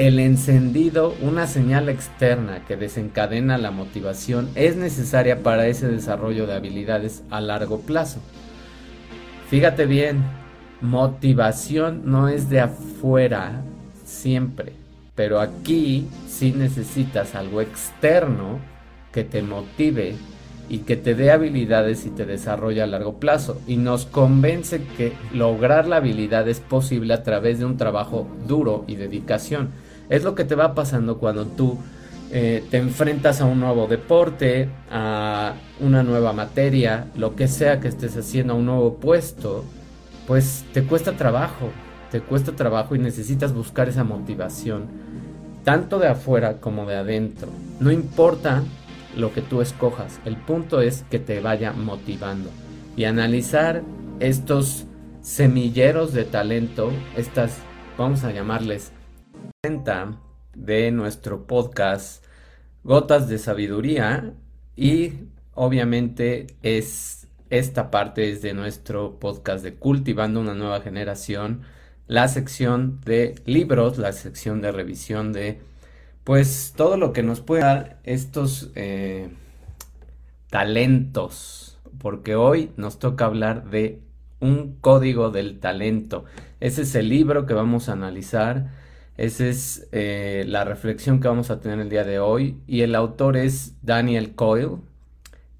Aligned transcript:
el 0.00 0.18
encendido, 0.18 1.14
una 1.20 1.46
señal 1.46 1.90
externa 1.90 2.64
que 2.66 2.78
desencadena 2.78 3.58
la 3.58 3.70
motivación, 3.70 4.48
es 4.54 4.74
necesaria 4.74 5.42
para 5.42 5.66
ese 5.66 5.88
desarrollo 5.88 6.46
de 6.46 6.54
habilidades 6.54 7.22
a 7.28 7.42
largo 7.42 7.80
plazo. 7.80 8.18
Fíjate 9.50 9.84
bien, 9.84 10.22
motivación 10.80 12.00
no 12.06 12.28
es 12.28 12.48
de 12.48 12.60
afuera 12.60 13.60
siempre, 14.02 14.72
pero 15.14 15.38
aquí 15.38 16.08
sí 16.26 16.52
necesitas 16.52 17.34
algo 17.34 17.60
externo 17.60 18.58
que 19.12 19.24
te 19.24 19.42
motive 19.42 20.14
y 20.70 20.78
que 20.78 20.96
te 20.96 21.14
dé 21.14 21.30
habilidades 21.30 22.06
y 22.06 22.10
te 22.10 22.24
desarrolle 22.24 22.80
a 22.80 22.86
largo 22.86 23.20
plazo. 23.20 23.60
Y 23.66 23.76
nos 23.76 24.06
convence 24.06 24.80
que 24.96 25.12
lograr 25.34 25.86
la 25.86 25.96
habilidad 25.96 26.48
es 26.48 26.60
posible 26.60 27.12
a 27.12 27.22
través 27.22 27.58
de 27.58 27.66
un 27.66 27.76
trabajo 27.76 28.26
duro 28.46 28.84
y 28.86 28.94
dedicación. 28.94 29.89
Es 30.10 30.24
lo 30.24 30.34
que 30.34 30.44
te 30.44 30.56
va 30.56 30.74
pasando 30.74 31.18
cuando 31.18 31.46
tú 31.46 31.78
eh, 32.32 32.64
te 32.70 32.78
enfrentas 32.78 33.40
a 33.40 33.44
un 33.44 33.60
nuevo 33.60 33.86
deporte, 33.86 34.68
a 34.90 35.54
una 35.80 36.02
nueva 36.02 36.32
materia, 36.32 37.06
lo 37.16 37.34
que 37.34 37.48
sea 37.48 37.80
que 37.80 37.88
estés 37.88 38.16
haciendo, 38.16 38.52
a 38.52 38.56
un 38.56 38.66
nuevo 38.66 38.96
puesto, 38.96 39.64
pues 40.26 40.64
te 40.72 40.84
cuesta 40.84 41.16
trabajo, 41.16 41.70
te 42.10 42.20
cuesta 42.20 42.52
trabajo 42.52 42.94
y 42.94 42.98
necesitas 42.98 43.52
buscar 43.52 43.88
esa 43.88 44.04
motivación, 44.04 44.86
tanto 45.64 45.98
de 45.98 46.08
afuera 46.08 46.58
como 46.58 46.86
de 46.86 46.96
adentro. 46.96 47.48
No 47.78 47.90
importa 47.90 48.62
lo 49.16 49.32
que 49.32 49.42
tú 49.42 49.60
escojas. 49.60 50.20
El 50.24 50.36
punto 50.36 50.80
es 50.80 51.04
que 51.10 51.18
te 51.18 51.40
vaya 51.40 51.72
motivando 51.72 52.50
y 52.96 53.04
analizar 53.04 53.82
estos 54.18 54.86
semilleros 55.22 56.12
de 56.12 56.24
talento, 56.24 56.90
estas, 57.16 57.58
vamos 57.98 58.24
a 58.24 58.32
llamarles, 58.32 58.92
de 60.54 60.90
nuestro 60.90 61.46
podcast 61.46 62.24
Gotas 62.82 63.28
de 63.28 63.36
Sabiduría 63.36 64.32
y 64.74 65.12
obviamente 65.52 66.46
es 66.62 67.26
esta 67.50 67.90
parte 67.90 68.30
es 68.30 68.40
de 68.40 68.54
nuestro 68.54 69.18
podcast 69.20 69.62
de 69.62 69.74
Cultivando 69.74 70.40
una 70.40 70.54
nueva 70.54 70.80
generación, 70.80 71.60
la 72.06 72.28
sección 72.28 73.02
de 73.04 73.34
libros, 73.44 73.98
la 73.98 74.12
sección 74.12 74.62
de 74.62 74.72
revisión 74.72 75.34
de 75.34 75.60
pues 76.24 76.72
todo 76.74 76.96
lo 76.96 77.12
que 77.12 77.22
nos 77.22 77.42
puede 77.42 77.60
dar 77.60 77.98
estos 78.04 78.70
eh, 78.76 79.28
talentos, 80.48 81.78
porque 81.98 82.34
hoy 82.34 82.72
nos 82.78 82.98
toca 82.98 83.26
hablar 83.26 83.68
de 83.68 84.00
un 84.40 84.76
código 84.80 85.30
del 85.30 85.60
talento. 85.60 86.24
Ese 86.60 86.80
es 86.80 86.94
el 86.94 87.10
libro 87.10 87.44
que 87.44 87.52
vamos 87.52 87.90
a 87.90 87.92
analizar, 87.92 88.79
esa 89.20 89.46
es 89.46 89.86
eh, 89.92 90.44
la 90.48 90.64
reflexión 90.64 91.20
que 91.20 91.28
vamos 91.28 91.50
a 91.50 91.60
tener 91.60 91.78
el 91.78 91.90
día 91.90 92.04
de 92.04 92.18
hoy. 92.18 92.56
Y 92.66 92.80
el 92.80 92.94
autor 92.94 93.36
es 93.36 93.74
Daniel 93.82 94.34
Coyle. 94.34 94.78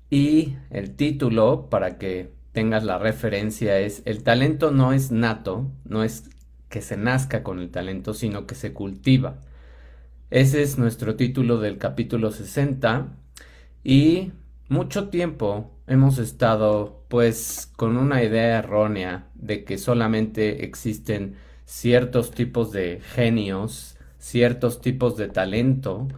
Y 0.08 0.56
el 0.70 0.96
título 0.96 1.68
para 1.68 1.98
que 1.98 2.30
tengas 2.52 2.84
la 2.84 2.96
referencia 2.98 3.78
es 3.78 4.00
El 4.06 4.22
talento 4.22 4.70
no 4.70 4.94
es 4.94 5.10
nato, 5.10 5.70
no 5.84 6.02
es 6.02 6.30
que 6.70 6.80
se 6.80 6.96
nazca 6.96 7.42
con 7.42 7.58
el 7.58 7.70
talento, 7.70 8.14
sino 8.14 8.46
que 8.46 8.54
se 8.54 8.72
cultiva. 8.72 9.40
Ese 10.30 10.62
es 10.62 10.78
nuestro 10.78 11.16
título 11.16 11.58
del 11.58 11.76
capítulo 11.76 12.30
60 12.30 13.08
y 13.84 14.32
mucho 14.70 15.10
tiempo 15.10 15.70
hemos 15.86 16.16
estado 16.18 17.04
pues 17.08 17.70
con 17.76 17.98
una 17.98 18.22
idea 18.24 18.58
errónea 18.60 19.26
de 19.34 19.64
que 19.64 19.76
solamente 19.76 20.64
existen 20.64 21.36
ciertos 21.70 22.32
tipos 22.32 22.72
de 22.72 23.00
genios, 23.14 23.96
ciertos 24.18 24.80
tipos 24.80 25.16
de 25.16 25.28
talento, 25.28 26.08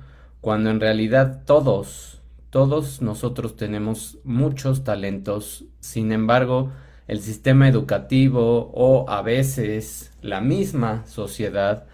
cuando 0.41 0.71
en 0.71 0.81
realidad 0.81 1.43
todos, 1.45 2.23
todos 2.49 3.03
nosotros 3.03 3.55
tenemos 3.55 4.19
muchos 4.25 4.83
talentos, 4.83 5.67
sin 5.79 6.11
embargo, 6.11 6.73
el 7.07 7.21
sistema 7.21 7.69
educativo 7.69 8.71
o 8.73 9.05
a 9.11 9.21
veces 9.21 10.11
la 10.23 10.41
misma 10.41 11.05
sociedad 11.07 11.85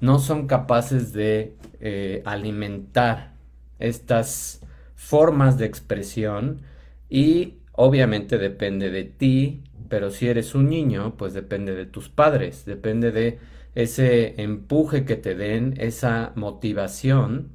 no 0.00 0.18
son 0.18 0.46
capaces 0.46 1.12
de 1.12 1.56
eh, 1.80 2.22
alimentar 2.24 3.34
estas 3.80 4.62
formas 4.94 5.58
de 5.58 5.66
expresión 5.66 6.62
y 7.10 7.58
obviamente 7.72 8.38
depende 8.38 8.90
de 8.90 9.04
ti, 9.04 9.62
pero 9.88 10.10
si 10.10 10.28
eres 10.28 10.54
un 10.54 10.68
niño, 10.68 11.16
pues 11.16 11.34
depende 11.34 11.74
de 11.74 11.86
tus 11.86 12.08
padres, 12.08 12.64
depende 12.64 13.12
de 13.12 13.38
ese 13.74 14.40
empuje 14.42 15.04
que 15.04 15.16
te 15.16 15.34
den, 15.34 15.74
esa 15.78 16.32
motivación 16.36 17.50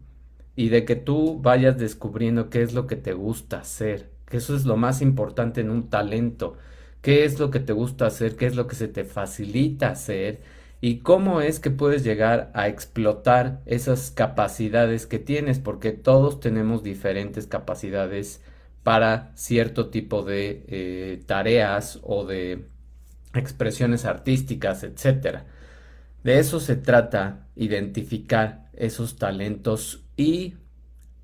y 0.56 0.70
de 0.70 0.86
que 0.86 0.96
tú 0.96 1.40
vayas 1.42 1.78
descubriendo 1.78 2.50
qué 2.50 2.62
es 2.62 2.74
lo 2.74 2.88
que 2.88 2.96
te 2.98 3.14
gusta 3.14 3.60
hacer, 3.60 4.10
que 4.26 4.38
eso 4.38 4.56
es 4.56 4.66
lo 4.66 4.78
más 4.78 5.02
importante 5.02 5.62
en 5.62 5.70
un 5.70 5.90
talento, 5.90 6.58
qué 7.02 7.24
es 7.24 7.40
lo 7.40 7.52
que 7.52 7.60
te 7.60 7.74
gusta 7.74 8.08
hacer, 8.08 8.36
qué 8.36 8.46
es 8.46 8.56
lo 8.56 8.68
que 8.68 8.76
se 8.76 8.88
te 8.88 9.06
facilita 9.06 9.90
hacer 9.90 10.42
y 10.82 11.00
cómo 11.00 11.42
es 11.42 11.60
que 11.60 11.72
puedes 11.72 12.04
llegar 12.04 12.52
a 12.54 12.68
explotar 12.68 13.62
esas 13.66 14.12
capacidades 14.12 15.06
que 15.08 15.20
tienes, 15.20 15.60
porque 15.60 15.92
todos 15.92 16.40
tenemos 16.40 16.84
diferentes 16.84 17.48
capacidades 17.48 18.42
para 18.84 19.32
cierto 19.36 19.90
tipo 19.90 20.24
de 20.24 20.66
eh, 20.68 21.24
tareas 21.26 22.00
o 22.04 22.26
de 22.26 22.66
expresiones 23.34 24.06
artísticas, 24.06 24.84
etc. 24.84 25.44
De 26.24 26.40
eso 26.40 26.60
se 26.60 26.76
trata, 26.76 27.48
identificar 27.56 28.70
esos 28.74 29.18
talentos 29.18 30.04
y 30.18 30.56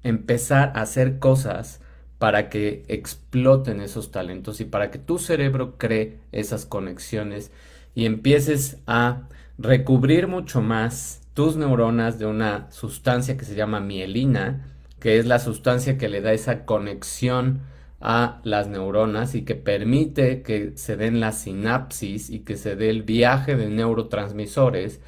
empezar 0.04 0.74
a 0.76 0.82
hacer 0.82 1.20
cosas 1.20 1.82
para 2.20 2.50
que 2.50 2.84
exploten 2.88 3.82
esos 3.82 4.12
talentos 4.12 4.62
y 4.62 4.66
para 4.66 4.92
que 4.92 5.00
tu 5.00 5.18
cerebro 5.18 5.78
cree 5.78 6.20
esas 6.32 6.66
conexiones 6.66 7.52
y 7.94 8.06
empieces 8.06 8.78
a 8.88 9.28
recubrir 9.58 10.28
mucho 10.28 10.62
más 10.62 11.22
tus 11.34 11.58
neuronas 11.58 12.20
de 12.20 12.26
una 12.26 12.72
sustancia 12.72 13.36
que 13.36 13.46
se 13.46 13.56
llama 13.56 13.80
mielina, 13.80 14.75
que 15.06 15.20
es 15.20 15.28
la 15.28 15.38
sustancia 15.38 16.00
que 16.00 16.10
le 16.10 16.20
da 16.20 16.34
esa 16.34 16.66
conexión 16.66 17.62
a 18.02 18.42
las 18.44 18.70
neuronas 18.70 19.36
y 19.36 19.44
que 19.44 19.54
permite 19.54 20.42
que 20.42 20.72
se 20.78 20.98
den 20.98 21.20
las 21.20 21.42
sinapsis 21.42 22.32
y 22.32 22.40
que 22.40 22.58
se 22.58 22.76
dé 22.76 22.90
el 22.90 23.04
viaje 23.04 23.56
de 23.56 23.70
neurotransmisores 23.70 25.02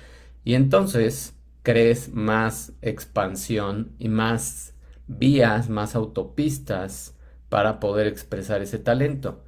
y 0.44 0.53
entonces 0.53 1.34
crees 1.63 2.13
más 2.13 2.74
expansión 2.84 3.96
y 3.97 4.09
más 4.09 4.75
vías, 5.08 5.68
más 5.68 5.96
autopistas 5.96 7.16
para 7.50 7.79
poder 7.79 8.06
expresar 8.06 8.62
ese 8.62 8.78
talento. 8.78 9.44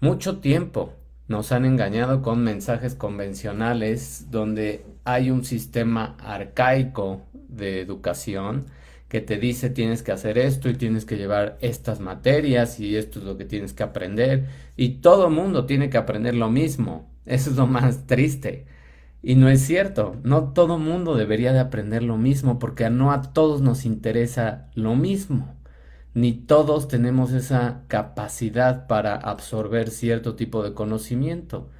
Mucho 0.00 0.40
tiempo 0.40 0.92
nos 1.28 1.52
han 1.52 1.64
engañado 1.64 2.20
con 2.20 2.42
mensajes 2.42 2.96
convencionales 2.96 4.26
donde 4.32 4.84
hay 5.04 5.30
un 5.30 5.44
sistema 5.44 6.16
arcaico 6.18 7.22
de 7.32 7.80
educación 7.80 8.66
que 9.14 9.20
te 9.20 9.38
dice 9.38 9.70
tienes 9.70 10.02
que 10.02 10.10
hacer 10.10 10.38
esto 10.38 10.68
y 10.68 10.74
tienes 10.74 11.04
que 11.04 11.16
llevar 11.16 11.56
estas 11.60 12.00
materias 12.00 12.80
y 12.80 12.96
esto 12.96 13.20
es 13.20 13.24
lo 13.24 13.38
que 13.38 13.44
tienes 13.44 13.72
que 13.72 13.84
aprender 13.84 14.48
y 14.76 14.96
todo 15.02 15.30
mundo 15.30 15.66
tiene 15.66 15.88
que 15.88 15.98
aprender 15.98 16.34
lo 16.34 16.50
mismo. 16.50 17.08
Eso 17.24 17.50
es 17.50 17.56
lo 17.56 17.68
más 17.68 18.08
triste. 18.08 18.66
Y 19.22 19.36
no 19.36 19.48
es 19.48 19.60
cierto, 19.62 20.16
no 20.24 20.52
todo 20.52 20.78
mundo 20.78 21.14
debería 21.14 21.52
de 21.52 21.60
aprender 21.60 22.02
lo 22.02 22.18
mismo 22.18 22.58
porque 22.58 22.90
no 22.90 23.12
a 23.12 23.22
todos 23.22 23.62
nos 23.62 23.84
interesa 23.84 24.68
lo 24.74 24.96
mismo 24.96 25.54
ni 26.14 26.32
todos 26.32 26.88
tenemos 26.88 27.32
esa 27.32 27.82
capacidad 27.88 28.86
para 28.88 29.16
absorber 29.16 29.90
cierto 29.90 30.36
tipo 30.36 30.62
de 30.64 30.74
conocimiento. 30.74 31.70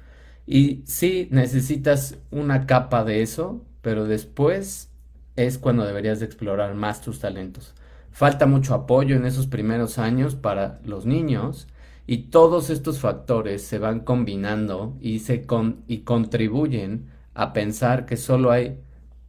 Y 0.47 0.83
sí, 0.85 1.27
necesitas 1.31 2.17
una 2.31 2.65
capa 2.67 3.03
de 3.03 3.21
eso, 3.23 3.65
pero 3.81 4.05
después 4.05 4.91
es 5.35 5.57
cuando 5.57 5.85
deberías 5.85 6.19
de 6.19 6.25
explorar 6.25 6.75
más 6.75 7.01
tus 7.01 7.19
talentos. 7.19 7.73
Falta 8.11 8.45
mucho 8.45 8.73
apoyo 8.73 9.15
en 9.15 9.25
esos 9.25 9.47
primeros 9.47 9.97
años 9.97 10.35
para 10.35 10.79
los 10.85 11.05
niños 11.05 11.67
y 12.07 12.29
todos 12.29 12.69
estos 12.69 12.99
factores 12.99 13.63
se 13.63 13.79
van 13.79 14.01
combinando 14.01 14.95
y, 15.01 15.19
se 15.19 15.45
y 15.87 15.97
contribuyen 15.99 17.09
a 17.33 17.51
pensar 17.51 18.05
que 18.05 18.15
solo 18.15 18.51
hay 18.51 18.79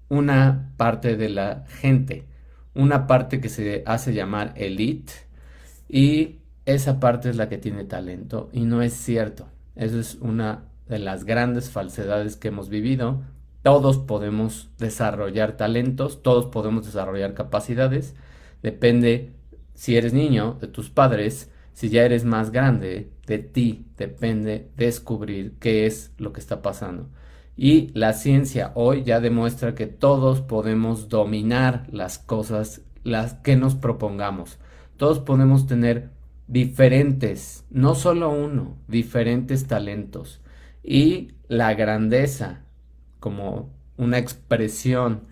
una 0.08 0.72
parte 0.76 1.16
de 1.16 1.28
la 1.30 1.64
gente 1.66 2.26
una 2.76 3.06
parte 3.06 3.40
que 3.40 3.48
se 3.48 3.82
hace 3.86 4.12
llamar 4.12 4.52
elite 4.54 5.12
y 5.88 6.36
esa 6.66 7.00
parte 7.00 7.30
es 7.30 7.36
la 7.36 7.48
que 7.48 7.58
tiene 7.58 7.84
talento 7.84 8.50
y 8.52 8.64
no 8.64 8.82
es 8.82 8.92
cierto. 8.92 9.48
Eso 9.74 9.98
es 9.98 10.16
una 10.20 10.64
de 10.88 10.98
las 10.98 11.24
grandes 11.24 11.70
falsedades 11.70 12.36
que 12.36 12.48
hemos 12.48 12.68
vivido. 12.68 13.22
Todos 13.66 13.98
podemos 13.98 14.70
desarrollar 14.78 15.56
talentos, 15.56 16.22
todos 16.22 16.46
podemos 16.46 16.86
desarrollar 16.86 17.34
capacidades. 17.34 18.14
Depende 18.62 19.32
si 19.74 19.96
eres 19.96 20.12
niño 20.12 20.56
de 20.60 20.68
tus 20.68 20.88
padres, 20.88 21.50
si 21.72 21.88
ya 21.88 22.04
eres 22.04 22.24
más 22.24 22.52
grande 22.52 23.10
de 23.26 23.38
ti, 23.38 23.88
depende 23.96 24.70
descubrir 24.76 25.56
qué 25.58 25.84
es 25.84 26.12
lo 26.16 26.32
que 26.32 26.38
está 26.38 26.62
pasando. 26.62 27.08
Y 27.56 27.88
la 27.92 28.12
ciencia 28.12 28.70
hoy 28.76 29.02
ya 29.02 29.18
demuestra 29.18 29.74
que 29.74 29.88
todos 29.88 30.42
podemos 30.42 31.08
dominar 31.08 31.88
las 31.90 32.20
cosas 32.20 32.82
las 33.02 33.34
que 33.34 33.56
nos 33.56 33.74
propongamos. 33.74 34.60
Todos 34.96 35.18
podemos 35.18 35.66
tener 35.66 36.10
diferentes, 36.46 37.64
no 37.70 37.96
solo 37.96 38.30
uno, 38.30 38.76
diferentes 38.86 39.66
talentos. 39.66 40.40
Y 40.84 41.32
la 41.48 41.74
grandeza 41.74 42.62
como 43.26 43.74
una 43.96 44.18
expresión 44.18 45.22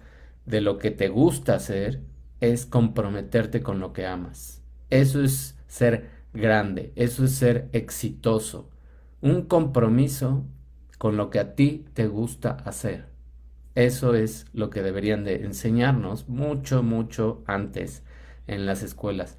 de 0.46 0.61
lo 0.61 0.79
que 0.79 0.91
te 0.91 1.08
gusta 1.08 1.55
hacer 1.55 2.02
es 2.41 2.67
comprometerte 2.67 3.62
con 3.62 3.79
lo 3.79 3.93
que 3.93 4.05
amas. 4.05 4.64
Eso 4.91 5.23
es 5.23 5.56
ser 5.69 6.11
grande, 6.32 6.93
eso 6.96 7.25
es 7.25 7.37
ser 7.37 7.69
exitoso. 7.73 8.69
Un 9.20 9.43
compromiso 9.43 10.44
con 10.99 11.17
lo 11.17 11.31
que 11.31 11.38
a 11.38 11.55
ti 11.55 11.85
te 11.94 12.08
gusta 12.08 12.56
hacer. 12.64 13.06
Eso 13.76 14.17
es 14.17 14.47
lo 14.52 14.70
que 14.70 14.82
deberían 14.82 15.23
de 15.23 15.44
enseñarnos 15.44 16.29
mucho, 16.29 16.82
mucho 16.82 17.44
antes 17.47 18.02
en 18.49 18.67
las 18.67 18.82
escuelas. 18.82 19.38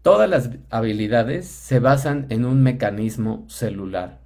Todas 0.00 0.30
las 0.30 0.48
habilidades 0.70 1.46
se 1.46 1.80
basan 1.80 2.28
en 2.30 2.46
un 2.46 2.62
mecanismo 2.62 3.44
celular, 3.50 4.22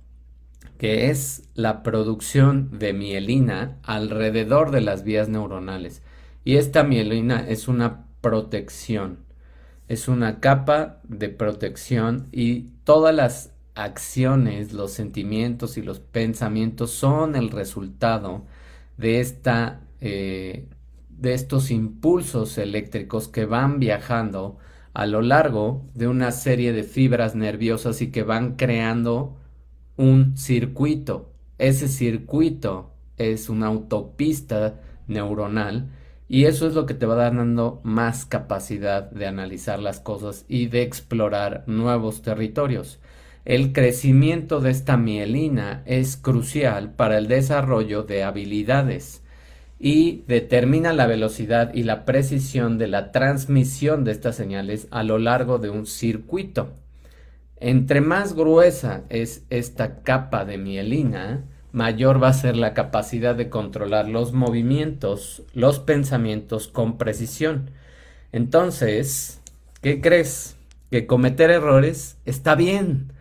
que 0.85 1.09
es 1.09 1.49
la 1.55 1.83
producción 1.83 2.79
de 2.79 2.93
mielina 2.93 3.79
alrededor 3.85 4.71
de 4.71 4.83
las 4.83 5.03
vías 5.03 5.31
neuronales. 5.31 6.03
Y 6.45 6.57
esta 6.57 6.85
mielina 6.85 7.49
es 7.49 7.69
una 7.69 8.05
protección, 8.21 9.21
es 9.89 10.09
una 10.09 10.41
capa 10.41 11.01
de 11.05 11.31
protección 11.31 12.29
y 12.33 12.73
todas 12.85 13.15
las 13.15 13.55
acciones, 13.75 14.75
los 14.75 14.93
sentimientos 14.93 15.79
y 15.79 15.81
los 15.81 16.01
pensamientos 16.01 16.91
son 16.91 17.35
el 17.35 17.49
resultado 17.49 18.45
de 18.99 19.21
esta 19.21 19.81
eh, 20.03 20.69
de 21.09 21.33
estos 21.33 21.71
impulsos 21.71 22.59
eléctricos 22.59 23.29
que 23.29 23.47
van 23.47 23.81
viajando 23.81 24.59
a 24.93 25.07
lo 25.07 25.23
largo 25.23 25.87
de 25.95 26.09
una 26.09 26.31
serie 26.31 26.75
de 26.75 26.83
fibras 26.83 27.35
nerviosas 27.35 28.03
y 28.03 28.11
que 28.11 28.23
van 28.23 28.57
creando 28.57 29.39
un 29.97 30.37
circuito. 30.37 31.31
Ese 31.59 31.89
circuito 31.89 32.91
es 33.17 33.49
una 33.49 33.67
autopista 33.67 34.81
neuronal 35.07 35.91
y 36.29 36.45
eso 36.45 36.67
es 36.67 36.75
lo 36.75 36.87
que 36.87 36.95
te 36.95 37.07
va 37.07 37.15
dando 37.15 37.81
más 37.85 38.25
capacidad 38.25 39.11
de 39.11 39.27
analizar 39.27 39.79
las 39.79 40.01
cosas 40.01 40.45
y 40.49 40.67
de 40.67 40.83
explorar 40.83 41.65
nuevos 41.67 42.23
territorios. 42.23 42.99
El 43.45 43.73
crecimiento 43.73 44.61
de 44.61 44.71
esta 44.71 44.97
mielina 44.97 45.83
es 45.85 46.17
crucial 46.17 46.93
para 46.95 47.19
el 47.19 47.29
desarrollo 47.29 48.03
de 48.03 48.25
habilidades 48.25 49.23
y 49.79 50.25
determina 50.27 50.95
la 50.95 51.07
velocidad 51.07 51.75
y 51.75 51.83
la 51.83 52.07
precisión 52.07 52.79
de 52.79 52.89
la 52.89 53.13
transmisión 53.13 54.03
de 54.05 54.13
estas 54.13 54.37
señales 54.37 54.89
a 54.91 55.03
lo 55.03 55.19
largo 55.19 55.59
de 55.59 55.69
un 55.69 55.85
circuito. 55.87 56.73
Entre 57.67 58.03
más 58.03 58.35
gruesa 58.35 59.05
es 59.09 59.47
esta 59.49 60.03
capa 60.03 60.45
de 60.45 60.59
mielina, 60.59 61.47
mayor 61.73 62.23
va 62.23 62.29
a 62.29 62.35
ser 62.35 62.57
la 62.59 62.75
capacidad 62.75 63.35
de 63.35 63.49
controlar 63.49 64.07
los 64.07 64.35
movimientos, 64.35 65.45
los 65.55 65.79
pensamientos 65.79 66.69
con 66.69 66.99
precisión. 66.99 67.71
Entonces, 68.33 69.41
¿qué 69.81 70.03
crees? 70.03 70.57
Que 70.91 71.07
cometer 71.07 71.51
errores 71.51 72.19
está 72.27 72.55
bien. 72.55 73.15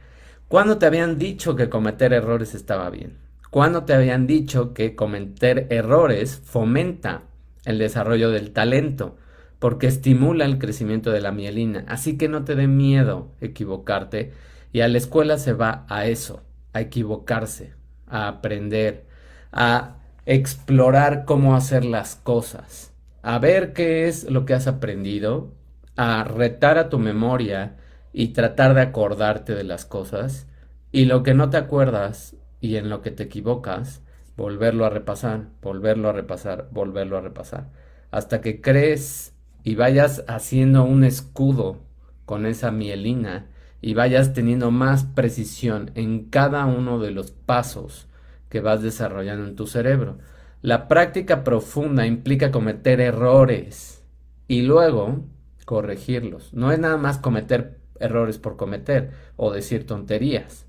¿Cuándo 0.50 0.78
te 0.78 0.88
habían 0.88 1.18
dicho 1.18 1.56
que 1.56 1.70
cometer 1.70 2.12
errores 2.12 2.54
estaba 2.54 2.90
bien? 2.90 3.16
¿Cuándo 3.50 3.86
te 3.86 3.94
habían 3.94 4.28
dicho 4.28 4.74
que 4.74 4.94
cometer 4.94 5.68
errores 5.70 6.42
fomenta 6.44 7.22
el 7.64 7.78
desarrollo 7.78 8.30
del 8.30 8.52
talento? 8.52 9.16
Porque 9.64 9.88
estimula 9.88 10.44
el 10.44 10.60
crecimiento 10.60 11.10
de 11.10 11.22
la 11.22 11.32
mielina. 11.32 11.86
Así 11.88 12.18
que 12.18 12.28
no 12.28 12.44
te 12.44 12.56
dé 12.56 12.68
miedo 12.68 13.32
equivocarte. 13.40 14.34
Y 14.74 14.82
a 14.82 14.90
la 14.90 14.98
escuela 14.98 15.38
se 15.38 15.54
va 15.54 15.86
a 15.88 16.06
eso, 16.06 16.44
a 16.74 16.82
equivocarse, 16.82 17.74
a 18.06 18.28
aprender, 18.28 19.06
a 19.54 20.00
explorar 20.26 21.24
cómo 21.24 21.56
hacer 21.56 21.86
las 21.86 22.18
cosas, 22.18 22.94
a 23.22 23.40
ver 23.40 23.72
qué 23.72 24.10
es 24.10 24.30
lo 24.30 24.46
que 24.46 24.54
has 24.54 24.68
aprendido, 24.68 25.54
a 25.96 26.26
retar 26.26 26.78
a 26.78 26.90
tu 26.90 27.00
memoria 27.00 27.78
y 28.12 28.34
tratar 28.34 28.74
de 28.74 28.82
acordarte 28.82 29.56
de 29.56 29.64
las 29.64 29.86
cosas 29.86 30.46
y 30.92 31.06
lo 31.06 31.24
que 31.24 31.36
no 31.36 31.50
te 31.50 31.56
acuerdas 31.56 32.36
y 32.60 32.76
en 32.76 32.90
lo 32.90 33.02
que 33.02 33.12
te 33.12 33.24
equivocas, 33.24 34.02
volverlo 34.36 34.86
a 34.86 34.90
repasar, 34.90 35.48
volverlo 35.62 36.10
a 36.10 36.12
repasar, 36.12 36.68
volverlo 36.72 37.18
a 37.18 37.22
repasar, 37.22 37.70
hasta 38.12 38.42
que 38.42 38.60
crees 38.60 39.33
y 39.64 39.76
vayas 39.76 40.24
haciendo 40.28 40.84
un 40.84 41.04
escudo 41.04 41.78
con 42.26 42.46
esa 42.46 42.72
mielina 42.72 43.48
y 43.82 43.94
vayas 43.94 44.34
teniendo 44.34 44.72
más 44.72 45.04
precisión 45.04 45.92
en 45.96 46.30
cada 46.30 46.66
uno 46.66 47.00
de 47.00 47.12
los 47.12 47.32
pasos 47.32 48.08
que 48.50 48.62
vas 48.62 48.82
desarrollando 48.82 49.48
en 49.48 49.56
tu 49.56 49.68
cerebro. 49.68 50.20
La 50.62 50.88
práctica 50.88 51.44
profunda 51.44 52.06
implica 52.06 52.52
cometer 52.52 53.02
errores 53.02 54.04
y 54.48 54.62
luego 54.62 55.26
corregirlos. 55.66 56.54
No 56.54 56.72
es 56.72 56.80
nada 56.80 56.98
más 56.98 57.18
cometer 57.18 57.80
errores 58.00 58.38
por 58.38 58.56
cometer 58.56 59.12
o 59.36 59.52
decir 59.52 59.86
tonterías. 59.86 60.66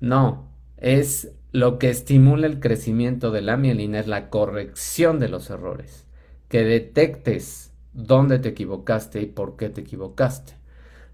No, 0.00 0.48
es 0.76 1.32
lo 1.52 1.78
que 1.78 1.90
estimula 1.90 2.46
el 2.46 2.60
crecimiento 2.60 3.30
de 3.30 3.42
la 3.42 3.56
mielina 3.56 3.98
es 3.98 4.06
la 4.06 4.30
corrección 4.30 5.18
de 5.18 5.28
los 5.28 5.50
errores, 5.50 6.06
que 6.48 6.64
detectes 6.64 7.71
dónde 7.92 8.38
te 8.38 8.50
equivocaste 8.50 9.20
y 9.20 9.26
por 9.26 9.56
qué 9.56 9.68
te 9.68 9.82
equivocaste. 9.82 10.54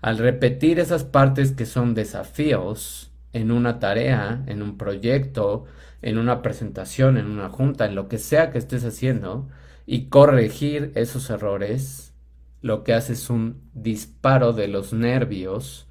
Al 0.01 0.19
repetir 0.19 0.79
esas 0.79 1.05
partes 1.05 1.53
que 1.53 1.67
son 1.67 1.95
desafíos 1.95 3.11
en 3.33 3.51
una 3.51 3.79
tarea, 3.79 4.43
en 4.47 4.63
un 4.63 4.79
proyecto, 4.79 5.65
en 6.03 6.19
una 6.19 6.43
presentación, 6.43 7.17
en 7.17 7.27
una 7.27 7.49
junta, 7.49 7.87
en 7.87 7.95
lo 7.95 8.09
que 8.09 8.19
sea 8.19 8.51
que 8.51 8.59
estés 8.59 8.85
haciendo, 8.85 9.49
y 9.87 10.07
corregir 10.09 10.93
esos 10.95 11.31
errores, 11.31 12.13
lo 12.61 12.85
que 12.85 12.95
hace 12.95 13.15
es 13.15 13.31
un 13.31 13.63
disparo 13.73 14.53
de 14.53 14.69
los 14.69 14.93
nervios, 14.93 15.87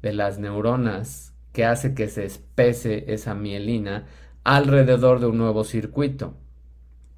de 0.00 0.12
las 0.12 0.38
neuronas, 0.38 1.32
que 1.52 1.64
hace 1.64 1.94
que 1.94 2.08
se 2.08 2.24
espese 2.24 3.12
esa 3.12 3.34
mielina 3.34 4.06
alrededor 4.42 5.20
de 5.20 5.26
un 5.26 5.38
nuevo 5.38 5.64
circuito. 5.64 6.34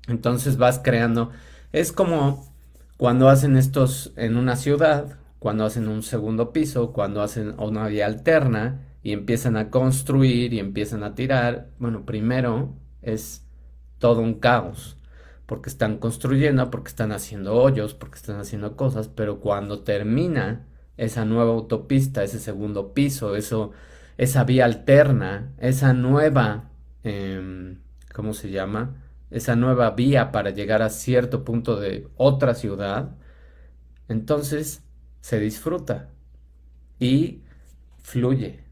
Entonces 0.08 0.56
vas 0.58 0.80
creando, 0.82 1.30
es 1.72 1.92
como 1.92 2.53
cuando 3.04 3.28
hacen 3.28 3.58
estos 3.58 4.14
en 4.16 4.38
una 4.38 4.56
ciudad, 4.56 5.18
cuando 5.38 5.66
hacen 5.66 5.88
un 5.88 6.02
segundo 6.02 6.54
piso, 6.54 6.94
cuando 6.94 7.20
hacen 7.20 7.54
una 7.60 7.86
vía 7.86 8.06
alterna 8.06 8.80
y 9.02 9.12
empiezan 9.12 9.58
a 9.58 9.68
construir 9.68 10.54
y 10.54 10.58
empiezan 10.58 11.02
a 11.02 11.14
tirar, 11.14 11.68
bueno, 11.78 12.06
primero 12.06 12.72
es 13.02 13.46
todo 13.98 14.22
un 14.22 14.40
caos 14.40 14.96
porque 15.44 15.68
están 15.68 15.98
construyendo, 15.98 16.70
porque 16.70 16.88
están 16.88 17.12
haciendo 17.12 17.54
hoyos, 17.56 17.92
porque 17.92 18.16
están 18.16 18.40
haciendo 18.40 18.74
cosas, 18.74 19.08
pero 19.08 19.38
cuando 19.38 19.80
termina 19.80 20.64
esa 20.96 21.26
nueva 21.26 21.52
autopista, 21.52 22.24
ese 22.24 22.38
segundo 22.38 22.94
piso, 22.94 23.36
eso, 23.36 23.72
esa 24.16 24.44
vía 24.44 24.64
alterna, 24.64 25.52
esa 25.58 25.92
nueva, 25.92 26.70
em, 27.02 27.80
¿cómo 28.14 28.32
se 28.32 28.50
llama? 28.50 29.03
Esa 29.34 29.56
nueva 29.56 29.90
vía 29.90 30.30
para 30.30 30.50
llegar 30.50 30.80
a 30.80 30.90
cierto 30.90 31.42
punto 31.42 31.80
de 31.80 32.06
otra 32.16 32.54
ciudad, 32.54 33.16
entonces 34.08 34.84
se 35.20 35.40
disfruta 35.40 36.10
y 37.00 37.42
fluye. 38.00 38.64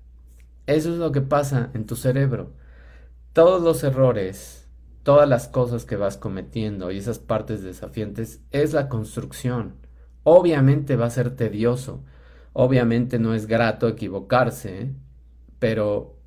Eso 0.67 0.93
es 0.93 0.99
lo 0.99 1.11
que 1.11 1.21
pasa 1.21 1.71
en 1.75 1.85
tu 1.85 1.97
cerebro. 1.97 2.53
Todos 3.33 3.61
los 3.61 3.83
errores, 3.83 4.69
todas 5.03 5.29
las 5.29 5.49
cosas 5.49 5.85
que 5.85 5.97
vas 5.97 6.17
cometiendo 6.17 6.93
y 6.93 6.99
esas 6.99 7.19
partes 7.19 7.65
desafiantes 7.65 8.41
es 8.53 8.73
la 8.73 8.89
construcción. 8.89 9.75
Obviamente 10.23 10.95
va 10.95 11.07
a 11.07 11.11
ser 11.11 11.35
tedioso, 11.35 12.05
obviamente 12.53 13.19
no 13.19 13.35
es 13.35 13.47
grato 13.47 13.89
equivocarse, 13.89 14.95
pero 15.59 16.22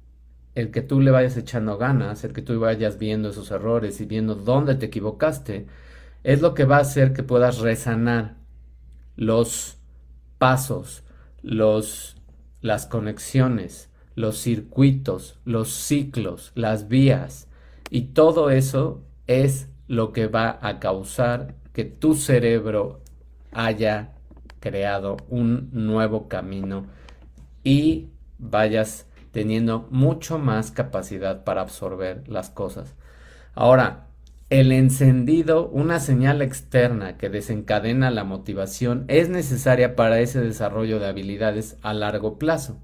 el 0.56 0.72
que 0.72 0.82
tú 0.82 1.02
le 1.02 1.12
vayas 1.12 1.38
echando 1.38 1.78
ganas, 1.78 2.24
el 2.24 2.34
que 2.34 2.42
tú 2.42 2.60
vayas 2.60 2.98
viendo 2.98 3.30
esos 3.30 3.52
errores 3.52 4.00
y 4.02 4.06
viendo 4.06 4.36
dónde 4.36 4.76
te 4.76 4.88
equivocaste, 4.88 5.68
es 6.24 6.42
lo 6.42 6.54
que 6.54 6.66
va 6.66 6.78
a 6.78 6.82
hacer 6.82 7.14
que 7.14 7.24
puedas 7.24 7.60
resanar 7.60 8.38
los 9.16 9.78
pasos, 10.38 11.04
los, 11.42 12.18
las 12.62 12.88
conexiones, 12.88 13.90
los 14.16 14.38
circuitos, 14.38 15.40
los 15.44 15.70
ciclos, 15.70 16.52
las 16.56 16.88
vías, 16.88 17.48
y 17.90 18.14
todo 18.14 18.50
eso 18.50 19.04
es 19.28 19.70
lo 19.88 20.14
que 20.14 20.28
va 20.28 20.58
a 20.62 20.80
causar 20.80 21.56
que 21.74 21.84
tu 21.84 22.16
cerebro 22.16 23.02
haya 23.52 24.14
creado 24.60 25.18
un 25.30 25.70
nuevo 25.74 26.28
camino 26.28 26.88
y 27.64 28.08
vayas 28.40 29.06
teniendo 29.36 29.86
mucho 29.92 30.40
más 30.40 30.72
capacidad 30.72 31.44
para 31.44 31.60
absorber 31.60 32.24
las 32.30 32.50
cosas. 32.50 32.96
Ahora, 33.54 34.08
el 34.50 34.72
encendido, 34.72 35.68
una 35.68 36.00
señal 36.00 36.42
externa 36.42 37.18
que 37.18 37.28
desencadena 37.28 38.12
la 38.12 38.24
motivación, 38.24 39.04
es 39.10 39.28
necesaria 39.28 39.98
para 39.98 40.22
ese 40.22 40.40
desarrollo 40.40 41.00
de 41.00 41.08
habilidades 41.08 41.76
a 41.82 41.94
largo 41.94 42.40
plazo. 42.40 42.80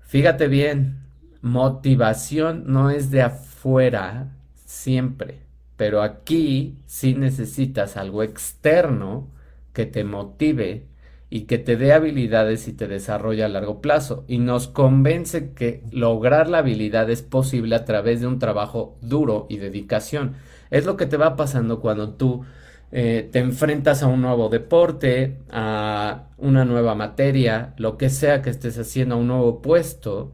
Fíjate 0.00 0.48
bien, 0.48 1.00
motivación 1.42 2.64
no 2.66 2.88
es 2.88 3.10
de 3.10 3.20
afuera 3.20 4.32
siempre, 4.64 5.40
pero 5.76 6.00
aquí 6.00 6.78
sí 6.86 7.14
necesitas 7.14 7.98
algo 7.98 8.22
externo 8.22 9.28
que 9.74 9.84
te 9.84 10.04
motive 10.04 10.86
y 11.34 11.46
que 11.46 11.58
te 11.58 11.76
dé 11.76 11.92
habilidades 11.92 12.68
y 12.68 12.74
te 12.74 12.86
desarrolle 12.86 13.42
a 13.42 13.48
largo 13.48 13.80
plazo. 13.80 14.24
Y 14.28 14.38
nos 14.38 14.68
convence 14.68 15.50
que 15.50 15.82
lograr 15.90 16.48
la 16.48 16.58
habilidad 16.58 17.10
es 17.10 17.22
posible 17.22 17.74
a 17.74 17.84
través 17.84 18.20
de 18.20 18.28
un 18.28 18.38
trabajo 18.38 18.96
duro 19.00 19.46
y 19.48 19.56
dedicación. 19.56 20.36
Es 20.70 20.86
lo 20.86 20.96
que 20.96 21.06
te 21.06 21.16
va 21.16 21.34
pasando 21.34 21.80
cuando 21.80 22.10
tú 22.10 22.44
eh, 22.92 23.28
te 23.32 23.40
enfrentas 23.40 24.04
a 24.04 24.06
un 24.06 24.22
nuevo 24.22 24.48
deporte, 24.48 25.40
a 25.50 26.28
una 26.38 26.64
nueva 26.64 26.94
materia, 26.94 27.74
lo 27.78 27.98
que 27.98 28.10
sea 28.10 28.40
que 28.40 28.50
estés 28.50 28.78
haciendo, 28.78 29.16
a 29.16 29.18
un 29.18 29.26
nuevo 29.26 29.60
puesto, 29.60 30.30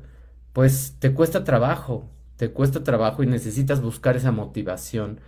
pues 0.52 0.96
te 0.98 1.14
cuesta 1.14 1.44
trabajo, 1.44 2.10
te 2.36 2.50
cuesta 2.50 2.84
trabajo 2.84 3.22
y 3.22 3.26
necesitas 3.26 3.80
buscar 3.80 4.16
esa 4.16 4.32
motivación, 4.32 5.20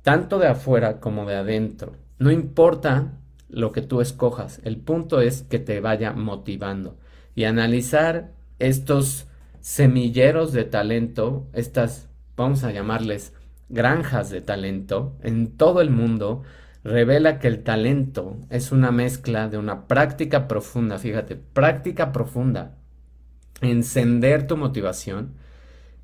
tanto 0.00 0.38
de 0.38 0.46
afuera 0.46 1.00
como 1.00 1.26
de 1.26 1.36
adentro. 1.36 1.96
No 2.18 2.30
importa 2.30 3.18
lo 3.52 3.70
que 3.70 3.82
tú 3.82 4.00
escojas. 4.00 4.60
El 4.64 4.78
punto 4.78 5.20
es 5.20 5.42
que 5.42 5.58
te 5.58 5.80
vaya 5.80 6.12
motivando 6.12 6.96
y 7.34 7.44
analizar 7.44 8.32
estos 8.58 9.28
semilleros 9.60 10.52
de 10.52 10.64
talento, 10.64 11.46
estas, 11.52 12.08
vamos 12.36 12.64
a 12.64 12.72
llamarles 12.72 13.32
granjas 13.68 14.30
de 14.30 14.40
talento 14.40 15.16
en 15.22 15.56
todo 15.56 15.80
el 15.80 15.90
mundo, 15.90 16.42
revela 16.82 17.38
que 17.38 17.48
el 17.48 17.62
talento 17.62 18.38
es 18.50 18.72
una 18.72 18.90
mezcla 18.90 19.48
de 19.48 19.58
una 19.58 19.86
práctica 19.86 20.48
profunda, 20.48 20.98
fíjate, 20.98 21.36
práctica 21.36 22.10
profunda, 22.12 22.76
encender 23.60 24.46
tu 24.46 24.56
motivación 24.56 25.34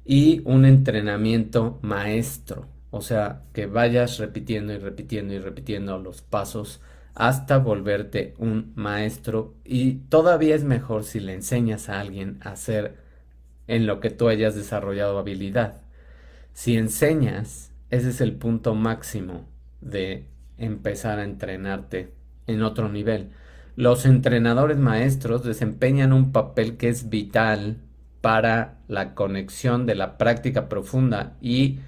y 0.04 0.40
un 0.44 0.64
entrenamiento 0.64 1.78
maestro, 1.82 2.66
o 2.90 3.00
sea, 3.00 3.42
que 3.52 3.66
vayas 3.66 4.18
repitiendo 4.18 4.72
y 4.72 4.78
repitiendo 4.78 5.34
y 5.34 5.38
repitiendo 5.38 5.98
los 5.98 6.22
pasos 6.22 6.80
hasta 7.18 7.58
volverte 7.58 8.34
un 8.38 8.72
maestro 8.76 9.56
y 9.64 9.94
todavía 10.08 10.54
es 10.54 10.62
mejor 10.62 11.02
si 11.02 11.18
le 11.18 11.34
enseñas 11.34 11.88
a 11.88 11.98
alguien 11.98 12.38
a 12.42 12.50
hacer 12.50 12.94
en 13.66 13.88
lo 13.88 13.98
que 13.98 14.10
tú 14.10 14.28
hayas 14.28 14.54
desarrollado 14.54 15.18
habilidad. 15.18 15.82
Si 16.52 16.76
enseñas, 16.76 17.72
ese 17.90 18.10
es 18.10 18.20
el 18.20 18.34
punto 18.34 18.76
máximo 18.76 19.48
de 19.80 20.26
empezar 20.58 21.18
a 21.18 21.24
entrenarte 21.24 22.12
en 22.46 22.62
otro 22.62 22.88
nivel. 22.88 23.30
Los 23.74 24.06
entrenadores 24.06 24.78
maestros 24.78 25.42
desempeñan 25.42 26.12
un 26.12 26.30
papel 26.30 26.76
que 26.76 26.88
es 26.88 27.10
vital 27.10 27.78
para 28.20 28.78
la 28.86 29.14
conexión 29.16 29.86
de 29.86 29.96
la 29.96 30.18
práctica 30.18 30.68
profunda 30.68 31.36
y 31.40 31.80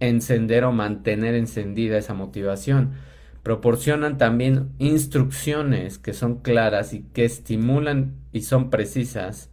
encender 0.00 0.64
o 0.64 0.72
mantener 0.72 1.34
encendida 1.34 1.98
esa 1.98 2.14
motivación 2.14 2.94
proporcionan 3.42 4.18
también 4.18 4.70
instrucciones 4.78 5.98
que 5.98 6.12
son 6.12 6.40
claras 6.40 6.92
y 6.92 7.02
que 7.02 7.24
estimulan 7.24 8.16
y 8.32 8.42
son 8.42 8.70
precisas 8.70 9.50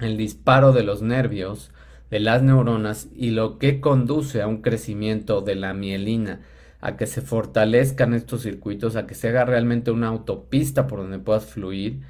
el 0.00 0.16
disparo 0.16 0.72
de 0.72 0.82
los 0.82 1.02
nervios, 1.02 1.70
de 2.10 2.20
las 2.20 2.42
neuronas 2.42 3.08
y 3.14 3.30
lo 3.30 3.58
que 3.58 3.80
conduce 3.80 4.42
a 4.42 4.46
un 4.46 4.62
crecimiento 4.62 5.40
de 5.40 5.54
la 5.56 5.74
mielina, 5.74 6.40
a 6.80 6.96
que 6.96 7.06
se 7.06 7.20
fortalezcan 7.20 8.14
estos 8.14 8.42
circuitos, 8.42 8.96
a 8.96 9.06
que 9.06 9.14
se 9.14 9.28
haga 9.28 9.44
realmente 9.44 9.90
una 9.90 10.08
autopista 10.08 10.86
por 10.86 11.00
donde 11.00 11.18
puedas 11.18 11.46
fluir. 11.46 12.00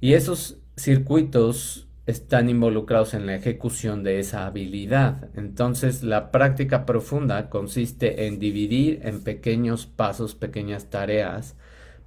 Y 0.00 0.14
esos 0.14 0.58
circuitos 0.76 1.85
están 2.06 2.48
involucrados 2.48 3.14
en 3.14 3.26
la 3.26 3.34
ejecución 3.34 4.04
de 4.04 4.20
esa 4.20 4.46
habilidad. 4.46 5.28
Entonces, 5.34 6.04
la 6.04 6.30
práctica 6.30 6.86
profunda 6.86 7.50
consiste 7.50 8.26
en 8.26 8.38
dividir 8.38 9.00
en 9.02 9.22
pequeños 9.24 9.86
pasos, 9.86 10.34
pequeñas 10.36 10.88
tareas, 10.88 11.56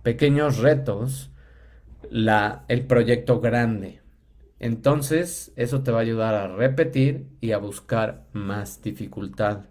pequeños 0.01 0.59
retos, 0.59 1.31
la, 2.09 2.63
el 2.69 2.85
proyecto 2.85 3.41
grande. 3.41 4.01
Entonces, 4.59 5.53
eso 5.57 5.83
te 5.83 5.91
va 5.91 5.99
a 5.99 6.01
ayudar 6.01 6.35
a 6.35 6.47
repetir 6.55 7.27
y 7.41 7.51
a 7.51 7.57
buscar 7.57 8.25
más 8.33 8.81
dificultad, 8.81 9.65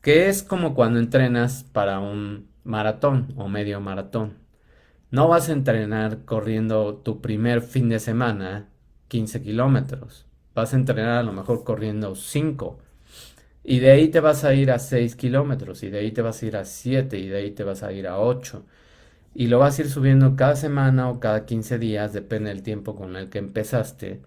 que 0.00 0.28
es 0.28 0.42
como 0.42 0.74
cuando 0.74 1.00
entrenas 1.00 1.64
para 1.64 2.00
un 2.00 2.48
maratón 2.64 3.34
o 3.36 3.48
medio 3.48 3.80
maratón. 3.80 4.38
No 5.10 5.28
vas 5.28 5.48
a 5.48 5.52
entrenar 5.52 6.24
corriendo 6.24 6.96
tu 6.96 7.20
primer 7.20 7.62
fin 7.62 7.88
de 7.88 8.00
semana 8.00 8.68
15 9.08 9.42
kilómetros. 9.42 10.26
Vas 10.54 10.72
a 10.72 10.76
entrenar 10.76 11.18
a 11.18 11.22
lo 11.22 11.32
mejor 11.32 11.64
corriendo 11.64 12.14
5. 12.14 12.78
Y 13.64 13.80
de 13.80 13.90
ahí 13.90 14.08
te 14.08 14.20
vas 14.20 14.44
a 14.44 14.54
ir 14.54 14.70
a 14.70 14.78
6 14.78 15.16
kilómetros. 15.16 15.82
Y 15.82 15.90
de 15.90 15.98
ahí 15.98 16.12
te 16.12 16.22
vas 16.22 16.42
a 16.42 16.46
ir 16.46 16.56
a 16.56 16.64
7. 16.64 17.18
Y 17.18 17.28
de 17.28 17.36
ahí 17.36 17.50
te 17.50 17.64
vas 17.64 17.82
a 17.82 17.92
ir 17.92 18.06
a 18.06 18.18
8. 18.18 18.64
Y 19.38 19.48
lo 19.48 19.58
vas 19.58 19.78
a 19.78 19.82
ir 19.82 19.90
subiendo 19.90 20.34
cada 20.34 20.56
semana 20.56 21.10
o 21.10 21.20
cada 21.20 21.44
15 21.44 21.78
días, 21.78 22.14
depende 22.14 22.48
del 22.48 22.62
tiempo 22.62 22.96
con 22.96 23.16
el 23.16 23.28
que 23.28 23.38
empezaste. 23.38 24.22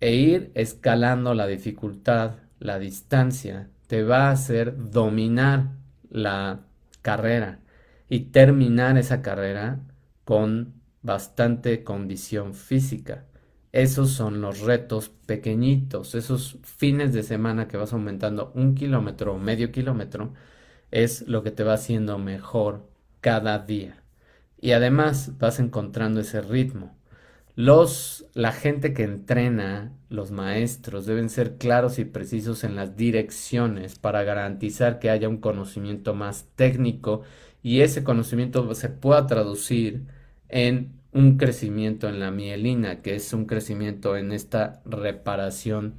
E 0.00 0.14
ir 0.14 0.50
escalando 0.54 1.34
la 1.34 1.46
dificultad, 1.46 2.32
la 2.58 2.80
distancia, 2.80 3.68
te 3.86 4.02
va 4.02 4.28
a 4.28 4.32
hacer 4.32 4.90
dominar 4.90 5.68
la 6.10 6.62
carrera 7.00 7.60
y 8.08 8.20
terminar 8.32 8.98
esa 8.98 9.22
carrera 9.22 9.78
con 10.24 10.74
bastante 11.02 11.84
condición 11.84 12.54
física. 12.54 13.26
Esos 13.72 14.10
son 14.10 14.40
los 14.40 14.60
retos 14.60 15.10
pequeñitos, 15.26 16.14
esos 16.14 16.58
fines 16.64 17.12
de 17.12 17.22
semana 17.22 17.68
que 17.68 17.76
vas 17.76 17.92
aumentando 17.92 18.52
un 18.54 18.74
kilómetro 18.74 19.34
o 19.34 19.38
medio 19.38 19.70
kilómetro, 19.72 20.34
es 20.90 21.22
lo 21.28 21.42
que 21.42 21.52
te 21.52 21.64
va 21.64 21.74
haciendo 21.74 22.18
mejor 22.18 22.88
cada 23.20 23.58
día. 23.60 24.02
Y 24.60 24.72
además 24.72 25.38
vas 25.38 25.60
encontrando 25.60 26.20
ese 26.20 26.40
ritmo. 26.42 26.96
Los, 27.56 28.26
la 28.34 28.52
gente 28.52 28.94
que 28.94 29.02
entrena, 29.04 29.92
los 30.08 30.30
maestros, 30.30 31.06
deben 31.06 31.28
ser 31.30 31.56
claros 31.58 31.98
y 31.98 32.04
precisos 32.04 32.64
en 32.64 32.76
las 32.76 32.96
direcciones 32.96 33.98
para 33.98 34.24
garantizar 34.24 34.98
que 34.98 35.10
haya 35.10 35.28
un 35.28 35.38
conocimiento 35.38 36.14
más 36.14 36.46
técnico 36.56 37.22
y 37.62 37.82
ese 37.82 38.04
conocimiento 38.04 38.74
se 38.74 38.88
pueda 38.88 39.26
traducir 39.26 40.06
en 40.48 40.99
un 41.12 41.36
crecimiento 41.36 42.08
en 42.08 42.20
la 42.20 42.30
mielina, 42.30 43.02
que 43.02 43.16
es 43.16 43.32
un 43.32 43.46
crecimiento 43.46 44.16
en 44.16 44.32
esta 44.32 44.80
reparación 44.84 45.94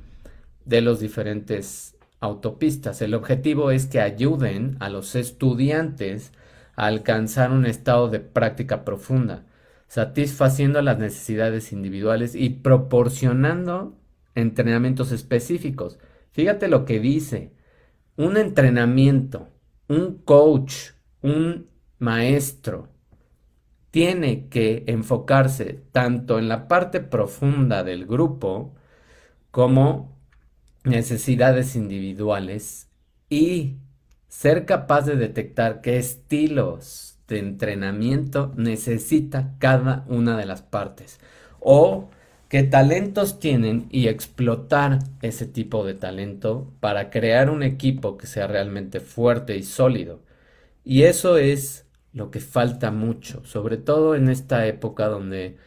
de 0.65 0.81
los 0.81 0.99
diferentes 0.99 1.97
autopistas. 2.19 3.01
El 3.01 3.13
objetivo 3.13 3.71
es 3.71 3.87
que 3.87 3.99
ayuden 3.99 4.77
a 4.79 4.89
los 4.89 5.15
estudiantes 5.15 6.31
a 6.75 6.85
alcanzar 6.85 7.51
un 7.51 7.65
estado 7.65 8.09
de 8.09 8.19
práctica 8.19 8.85
profunda, 8.85 9.45
satisfaciendo 9.87 10.81
las 10.81 10.99
necesidades 10.99 11.73
individuales 11.73 12.35
y 12.35 12.49
proporcionando 12.49 13.97
entrenamientos 14.35 15.11
específicos. 15.11 15.99
Fíjate 16.31 16.69
lo 16.69 16.85
que 16.85 16.99
dice, 16.99 17.51
un 18.15 18.37
entrenamiento, 18.37 19.49
un 19.89 20.19
coach, 20.19 20.91
un 21.21 21.67
maestro, 21.99 22.87
tiene 23.91 24.48
que 24.50 24.83
enfocarse 24.88 25.81
tanto 25.91 26.39
en 26.39 26.50
la 26.50 26.67
parte 26.67 27.01
profunda 27.01 27.83
del 27.83 28.05
grupo 28.07 28.74
como 29.51 30.17
necesidades 30.83 31.75
individuales 31.75 32.89
y 33.29 33.77
ser 34.27 34.65
capaz 34.65 35.03
de 35.03 35.15
detectar 35.17 35.81
qué 35.81 35.98
estilos 35.98 37.19
de 37.27 37.39
entrenamiento 37.39 38.53
necesita 38.57 39.55
cada 39.60 40.05
una 40.07 40.38
de 40.38 40.45
las 40.45 40.62
partes 40.62 41.19
o 41.60 42.10
qué 42.50 42.63
talentos 42.63 43.39
tienen 43.39 43.88
y 43.91 44.07
explotar 44.07 45.00
ese 45.21 45.45
tipo 45.45 45.86
de 45.86 45.93
talento 45.93 46.71
para 46.79 47.10
crear 47.10 47.50
un 47.50 47.63
equipo 47.63 48.17
que 48.17 48.27
sea 48.27 48.48
realmente 48.48 49.00
fuerte 49.00 49.55
y 49.57 49.63
sólido. 49.63 50.21
Y 50.83 51.03
eso 51.03 51.38
es 51.38 51.86
lo 52.13 52.31
que 52.31 52.39
falta 52.39 52.91
mucho, 52.91 53.45
sobre 53.45 53.77
todo 53.77 54.15
en 54.15 54.29
esta 54.29 54.65
época 54.67 55.07
donde 55.07 55.57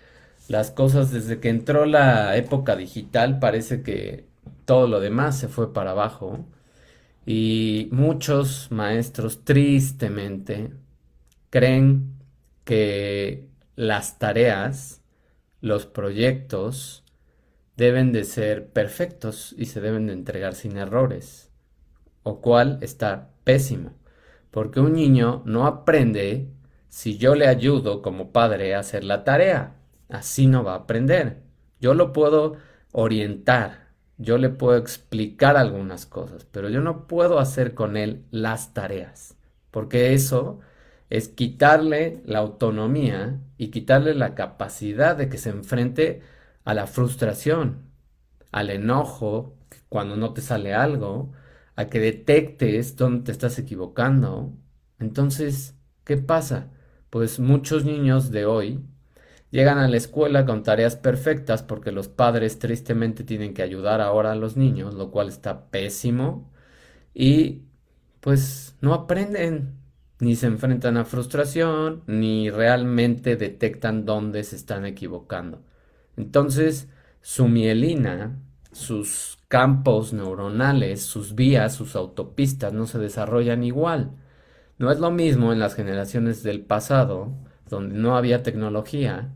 las 0.48 0.70
cosas 0.70 1.10
desde 1.12 1.40
que 1.40 1.48
entró 1.50 1.86
la 1.86 2.36
época 2.36 2.76
digital 2.76 3.38
parece 3.38 3.82
que 3.82 4.26
todo 4.66 4.88
lo 4.88 5.00
demás 5.00 5.38
se 5.38 5.48
fue 5.48 5.72
para 5.72 5.92
abajo 5.92 6.46
y 7.26 7.88
muchos 7.92 8.70
maestros 8.70 9.44
tristemente 9.44 10.72
creen 11.50 12.18
que 12.64 13.48
las 13.76 14.18
tareas, 14.18 15.02
los 15.60 15.86
proyectos 15.86 17.04
deben 17.76 18.12
de 18.12 18.24
ser 18.24 18.68
perfectos 18.70 19.54
y 19.58 19.66
se 19.66 19.80
deben 19.80 20.06
de 20.06 20.12
entregar 20.14 20.54
sin 20.54 20.76
errores. 20.76 21.50
o 22.24 22.40
cual 22.40 22.78
está 22.82 23.30
pésimo. 23.44 23.92
Porque 24.54 24.78
un 24.78 24.92
niño 24.92 25.42
no 25.46 25.66
aprende 25.66 26.46
si 26.88 27.18
yo 27.18 27.34
le 27.34 27.48
ayudo 27.48 28.02
como 28.02 28.30
padre 28.30 28.76
a 28.76 28.78
hacer 28.78 29.02
la 29.02 29.24
tarea. 29.24 29.74
Así 30.08 30.46
no 30.46 30.62
va 30.62 30.74
a 30.74 30.76
aprender. 30.76 31.42
Yo 31.80 31.92
lo 31.94 32.12
puedo 32.12 32.54
orientar, 32.92 33.88
yo 34.16 34.38
le 34.38 34.50
puedo 34.50 34.76
explicar 34.76 35.56
algunas 35.56 36.06
cosas, 36.06 36.46
pero 36.52 36.68
yo 36.68 36.80
no 36.80 37.08
puedo 37.08 37.40
hacer 37.40 37.74
con 37.74 37.96
él 37.96 38.26
las 38.30 38.74
tareas, 38.74 39.36
porque 39.72 40.14
eso 40.14 40.60
es 41.10 41.26
quitarle 41.26 42.22
la 42.24 42.38
autonomía 42.38 43.40
y 43.58 43.72
quitarle 43.72 44.14
la 44.14 44.36
capacidad 44.36 45.16
de 45.16 45.28
que 45.28 45.38
se 45.38 45.50
enfrente 45.50 46.22
a 46.64 46.74
la 46.74 46.86
frustración, 46.86 47.90
al 48.52 48.70
enojo 48.70 49.56
cuando 49.88 50.16
no 50.16 50.32
te 50.32 50.42
sale 50.42 50.74
algo, 50.74 51.32
a 51.76 51.86
que 51.88 52.00
detectes 52.00 52.96
dónde 52.96 53.24
te 53.24 53.32
estás 53.32 53.58
equivocando. 53.58 54.52
Entonces, 54.98 55.76
¿qué 56.04 56.16
pasa? 56.16 56.70
Pues 57.10 57.40
muchos 57.40 57.84
niños 57.84 58.30
de 58.30 58.46
hoy 58.46 58.84
llegan 59.50 59.78
a 59.78 59.88
la 59.88 59.96
escuela 59.96 60.46
con 60.46 60.62
tareas 60.64 60.96
perfectas 60.96 61.62
porque 61.62 61.92
los 61.92 62.08
padres 62.08 62.58
tristemente 62.58 63.24
tienen 63.24 63.54
que 63.54 63.62
ayudar 63.62 64.00
ahora 64.00 64.32
a 64.32 64.36
los 64.36 64.56
niños, 64.56 64.94
lo 64.94 65.10
cual 65.10 65.28
está 65.28 65.70
pésimo. 65.70 66.50
Y 67.14 67.62
pues 68.20 68.76
no 68.80 68.94
aprenden, 68.94 69.74
ni 70.20 70.36
se 70.36 70.46
enfrentan 70.46 70.96
a 70.96 71.04
frustración, 71.04 72.02
ni 72.06 72.50
realmente 72.50 73.36
detectan 73.36 74.04
dónde 74.04 74.44
se 74.44 74.56
están 74.56 74.86
equivocando. 74.86 75.62
Entonces, 76.16 76.88
su 77.20 77.48
mielina, 77.48 78.40
sus 78.74 79.38
campos 79.48 80.12
neuronales, 80.12 81.02
sus 81.02 81.34
vías, 81.34 81.74
sus 81.74 81.96
autopistas 81.96 82.72
no 82.72 82.86
se 82.86 82.98
desarrollan 82.98 83.64
igual. 83.64 84.12
No 84.78 84.90
es 84.90 84.98
lo 84.98 85.10
mismo 85.10 85.52
en 85.52 85.60
las 85.60 85.74
generaciones 85.74 86.42
del 86.42 86.64
pasado, 86.64 87.32
donde 87.68 87.96
no 87.96 88.16
había 88.16 88.42
tecnología, 88.42 89.34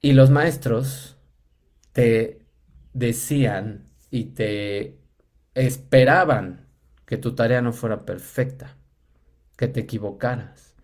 y 0.00 0.12
los 0.12 0.30
maestros 0.30 1.16
te 1.92 2.44
decían 2.92 3.88
y 4.10 4.24
te 4.26 4.98
esperaban 5.54 6.66
que 7.06 7.18
tu 7.18 7.34
tarea 7.34 7.62
no 7.62 7.72
fuera 7.72 8.04
perfecta, 8.04 8.76
que 9.56 9.68
te 9.68 9.80
equivocaras. 9.80 10.74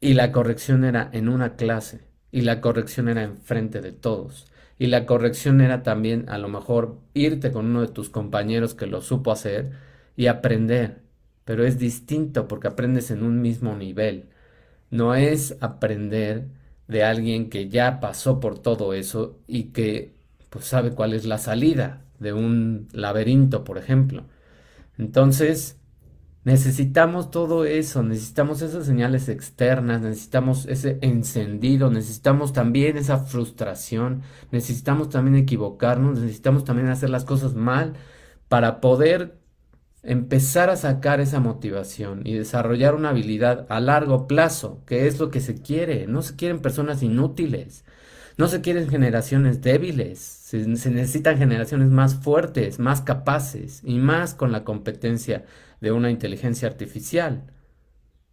Y 0.00 0.14
la 0.14 0.30
corrección 0.32 0.84
era 0.84 1.10
en 1.12 1.28
una 1.28 1.56
clase, 1.56 2.08
y 2.30 2.42
la 2.42 2.60
corrección 2.60 3.08
era 3.08 3.22
enfrente 3.24 3.80
de 3.80 3.92
todos. 3.92 4.46
Y 4.78 4.86
la 4.88 5.06
corrección 5.06 5.60
era 5.60 5.82
también 5.82 6.28
a 6.28 6.38
lo 6.38 6.48
mejor 6.48 6.98
irte 7.14 7.52
con 7.52 7.66
uno 7.66 7.80
de 7.82 7.88
tus 7.88 8.10
compañeros 8.10 8.74
que 8.74 8.86
lo 8.86 9.00
supo 9.00 9.32
hacer 9.32 9.72
y 10.16 10.26
aprender. 10.26 11.02
Pero 11.44 11.64
es 11.64 11.78
distinto 11.78 12.46
porque 12.48 12.68
aprendes 12.68 13.10
en 13.10 13.22
un 13.22 13.40
mismo 13.42 13.74
nivel. 13.76 14.28
No 14.90 15.14
es 15.14 15.56
aprender 15.60 16.48
de 16.88 17.04
alguien 17.04 17.50
que 17.50 17.68
ya 17.68 18.00
pasó 18.00 18.40
por 18.40 18.58
todo 18.60 18.94
eso 18.94 19.38
y 19.46 19.64
que 19.66 20.14
pues 20.50 20.64
sabe 20.66 20.92
cuál 20.92 21.12
es 21.14 21.26
la 21.26 21.38
salida 21.38 22.04
de 22.18 22.32
un 22.32 22.88
laberinto, 22.92 23.64
por 23.64 23.78
ejemplo. 23.78 24.24
Entonces, 24.98 25.77
necesitamos 26.44 27.30
todo 27.30 27.64
eso, 27.64 28.02
necesitamos 28.02 28.62
esas 28.62 28.86
señales 28.86 29.28
externas, 29.28 30.00
necesitamos 30.00 30.66
ese 30.66 30.98
encendido, 31.02 31.90
necesitamos 31.90 32.52
también 32.52 32.96
esa 32.96 33.18
frustración, 33.18 34.22
necesitamos 34.50 35.10
también 35.10 35.36
equivocarnos, 35.36 36.20
necesitamos 36.20 36.64
también 36.64 36.88
hacer 36.88 37.10
las 37.10 37.24
cosas 37.24 37.54
mal 37.54 37.94
para 38.48 38.80
poder 38.80 39.38
empezar 40.02 40.70
a 40.70 40.76
sacar 40.76 41.20
esa 41.20 41.40
motivación 41.40 42.22
y 42.24 42.34
desarrollar 42.34 42.94
una 42.94 43.10
habilidad 43.10 43.66
a 43.68 43.80
largo 43.80 44.26
plazo, 44.26 44.82
que 44.86 45.06
es 45.06 45.18
lo 45.18 45.30
que 45.30 45.40
se 45.40 45.60
quiere. 45.60 46.06
No 46.06 46.22
se 46.22 46.36
quieren 46.36 46.60
personas 46.60 47.02
inútiles, 47.02 47.84
no 48.38 48.48
se 48.48 48.60
quieren 48.60 48.88
generaciones 48.88 49.60
débiles, 49.60 50.18
se, 50.20 50.66
necesitan 50.66 51.38
generaciones 51.38 51.90
más 51.90 52.14
fuertes, 52.14 52.78
más 52.78 53.02
capaces 53.02 53.82
y 53.84 53.98
más 53.98 54.34
con 54.34 54.52
la 54.52 54.64
competencia 54.64 55.44
de 55.80 55.92
una 55.92 56.10
inteligencia 56.10 56.68
artificial. 56.68 57.52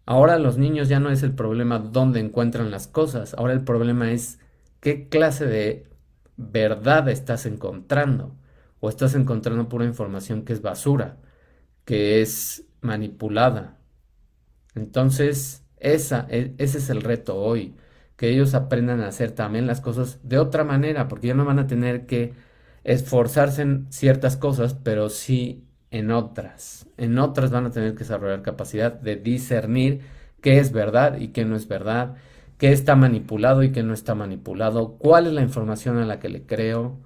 Ahora 0.05 0.39
los 0.39 0.57
niños 0.57 0.89
ya 0.89 0.99
no 0.99 1.09
es 1.09 1.23
el 1.23 1.33
problema 1.33 1.79
dónde 1.79 2.19
encuentran 2.19 2.71
las 2.71 2.87
cosas, 2.87 3.33
ahora 3.35 3.53
el 3.53 3.63
problema 3.63 4.11
es 4.11 4.39
qué 4.79 5.09
clase 5.09 5.45
de 5.47 5.87
verdad 6.37 7.09
estás 7.09 7.45
encontrando 7.45 8.35
o 8.79 8.89
estás 8.89 9.15
encontrando 9.15 9.69
pura 9.69 9.85
información 9.85 10.43
que 10.45 10.53
es 10.53 10.61
basura 10.61 11.17
que 11.85 12.21
es 12.21 12.65
manipulada. 12.81 13.77
Entonces, 14.75 15.63
esa, 15.77 16.27
e, 16.29 16.55
ese 16.57 16.79
es 16.79 16.89
el 16.89 17.01
reto 17.01 17.37
hoy, 17.37 17.75
que 18.17 18.29
ellos 18.29 18.55
aprendan 18.55 19.01
a 19.01 19.07
hacer 19.07 19.31
también 19.31 19.67
las 19.67 19.81
cosas 19.81 20.19
de 20.23 20.39
otra 20.39 20.63
manera, 20.63 21.07
porque 21.07 21.27
ya 21.27 21.35
no 21.35 21.45
van 21.45 21.59
a 21.59 21.67
tener 21.67 22.05
que 22.07 22.33
esforzarse 22.83 23.61
en 23.61 23.87
ciertas 23.91 24.37
cosas, 24.37 24.73
pero 24.75 25.09
sí 25.09 25.65
en 25.95 26.11
otras. 26.11 26.87
En 26.97 27.17
otras 27.19 27.51
van 27.51 27.65
a 27.65 27.71
tener 27.71 27.93
que 27.93 27.99
desarrollar 27.99 28.41
capacidad 28.41 28.91
de 28.91 29.15
discernir 29.15 30.01
qué 30.41 30.59
es 30.59 30.73
verdad 30.73 31.17
y 31.17 31.29
qué 31.29 31.45
no 31.45 31.55
es 31.55 31.69
verdad, 31.69 32.15
qué 32.57 32.73
está 32.73 32.97
manipulado 32.97 33.63
y 33.63 33.71
qué 33.71 33.81
no 33.81 33.93
está 33.93 34.13
manipulado, 34.13 34.97
cuál 34.97 35.27
es 35.27 35.33
la 35.33 35.41
información 35.41 35.97
a 35.97 36.05
la 36.05 36.19
que 36.19 36.27
le 36.27 36.45
creo, 36.45 36.97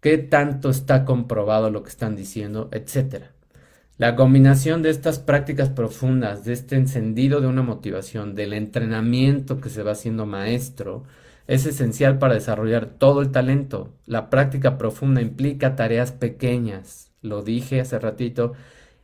qué 0.00 0.18
tanto 0.18 0.68
está 0.68 1.06
comprobado 1.06 1.70
lo 1.70 1.82
que 1.82 1.88
están 1.88 2.16
diciendo, 2.16 2.68
etcétera. 2.70 3.32
La 3.96 4.14
combinación 4.14 4.82
de 4.82 4.90
estas 4.90 5.18
prácticas 5.18 5.70
profundas, 5.70 6.44
de 6.44 6.52
este 6.52 6.76
encendido 6.76 7.40
de 7.40 7.46
una 7.46 7.62
motivación, 7.62 8.34
del 8.34 8.52
entrenamiento 8.52 9.58
que 9.60 9.70
se 9.70 9.82
va 9.82 9.92
haciendo 9.92 10.26
maestro, 10.26 11.04
es 11.46 11.64
esencial 11.64 12.18
para 12.18 12.34
desarrollar 12.34 12.86
todo 12.86 13.22
el 13.22 13.30
talento. 13.30 13.94
La 14.04 14.28
práctica 14.28 14.76
profunda 14.76 15.22
implica 15.22 15.76
tareas 15.76 16.12
pequeñas, 16.12 17.13
lo 17.24 17.42
dije 17.42 17.80
hace 17.80 17.98
ratito, 17.98 18.54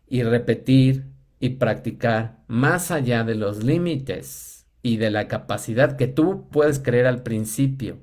y 0.09 0.23
repetir 0.23 1.07
y 1.41 1.51
practicar 1.51 2.39
más 2.49 2.91
allá 2.91 3.25
de 3.25 3.35
los 3.35 3.65
límites 3.65 4.67
y 4.83 4.99
de 4.99 5.11
la 5.11 5.29
capacidad 5.29 5.97
que 5.97 6.07
tú 6.09 6.49
puedes 6.51 6.79
creer 6.81 7.07
al 7.07 7.23
principio. 7.23 7.99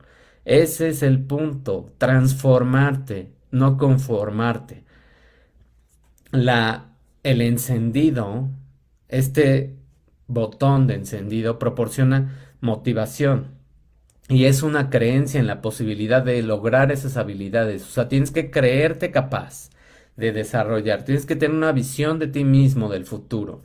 Ese 0.46 0.90
es 0.90 1.04
el 1.04 1.22
punto, 1.22 1.94
transformarte, 1.98 3.32
no 3.52 3.78
conformarte 3.78 4.88
la, 6.32 6.92
el 7.24 7.42
encendido, 7.42 8.50
este 9.08 9.76
botón 10.28 10.88
de 10.88 10.96
encendido 10.96 11.60
proporciona 11.60 12.54
motivación 12.62 13.56
y 14.30 14.46
es 14.46 14.64
una 14.64 14.90
creencia 14.90 15.40
en 15.40 15.48
la 15.48 15.62
posibilidad 15.62 16.22
de 16.22 16.42
lograr 16.44 16.92
esas 16.92 17.16
habilidades. 17.18 17.84
O 17.84 17.88
sea, 17.88 18.10
tienes 18.10 18.32
que 18.32 18.52
creerte 18.52 19.12
capaz 19.12 19.70
de 20.18 20.32
desarrollar, 20.34 21.06
tienes 21.06 21.26
que 21.26 21.36
tener 21.36 21.56
una 21.56 21.72
visión 21.72 22.20
de 22.20 22.28
ti 22.28 22.44
mismo 22.44 22.90
del 22.90 23.06
futuro. 23.06 23.64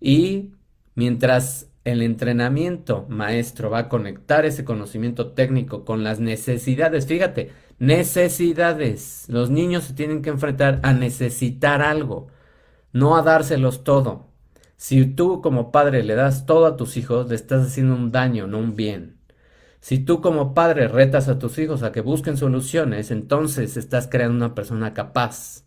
Y 0.00 0.52
mientras 0.94 1.70
el 1.84 2.02
entrenamiento 2.02 3.06
maestro 3.08 3.70
va 3.70 3.80
a 3.80 3.88
conectar 3.88 4.46
ese 4.46 4.64
conocimiento 4.64 5.32
técnico 5.32 5.84
con 5.84 6.04
las 6.04 6.20
necesidades, 6.20 7.06
fíjate, 7.06 7.50
Necesidades. 7.78 9.24
Los 9.28 9.50
niños 9.50 9.84
se 9.84 9.94
tienen 9.94 10.22
que 10.22 10.30
enfrentar 10.30 10.80
a 10.84 10.92
necesitar 10.92 11.82
algo, 11.82 12.28
no 12.92 13.16
a 13.16 13.22
dárselos 13.22 13.84
todo. 13.84 14.28
Si 14.76 15.04
tú 15.06 15.40
como 15.42 15.72
padre 15.72 16.04
le 16.04 16.14
das 16.14 16.46
todo 16.46 16.66
a 16.66 16.76
tus 16.76 16.96
hijos, 16.96 17.28
le 17.28 17.34
estás 17.34 17.66
haciendo 17.66 17.94
un 17.94 18.12
daño, 18.12 18.46
no 18.46 18.58
un 18.58 18.76
bien. 18.76 19.18
Si 19.80 19.98
tú 19.98 20.20
como 20.20 20.54
padre 20.54 20.88
retas 20.88 21.28
a 21.28 21.38
tus 21.38 21.58
hijos 21.58 21.82
a 21.82 21.92
que 21.92 22.00
busquen 22.00 22.36
soluciones, 22.36 23.10
entonces 23.10 23.76
estás 23.76 24.08
creando 24.08 24.36
una 24.36 24.54
persona 24.54 24.94
capaz, 24.94 25.63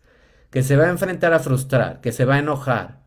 que 0.50 0.64
se 0.64 0.76
va 0.76 0.86
a 0.86 0.90
enfrentar 0.90 1.34
a 1.34 1.40
frustrar, 1.40 2.02
que 2.02 2.12
se 2.12 2.26
va 2.26 2.36
a 2.36 2.40
enojar 2.40 3.04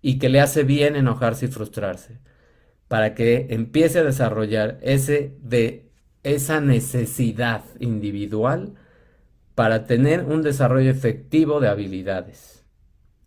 y 0.00 0.18
que 0.18 0.28
le 0.28 0.40
hace 0.40 0.62
bien 0.62 0.96
enojarse 0.96 1.46
y 1.46 1.48
frustrarse, 1.48 2.20
para 2.88 3.14
que 3.14 3.48
empiece 3.50 3.98
a 3.98 4.04
desarrollar 4.04 4.78
ese 4.82 5.36
de 5.42 5.90
esa 6.22 6.60
necesidad 6.60 7.64
individual 7.78 8.74
para 9.54 9.84
tener 9.84 10.24
un 10.24 10.42
desarrollo 10.42 10.90
efectivo 10.90 11.60
de 11.60 11.68
habilidades. 11.68 12.64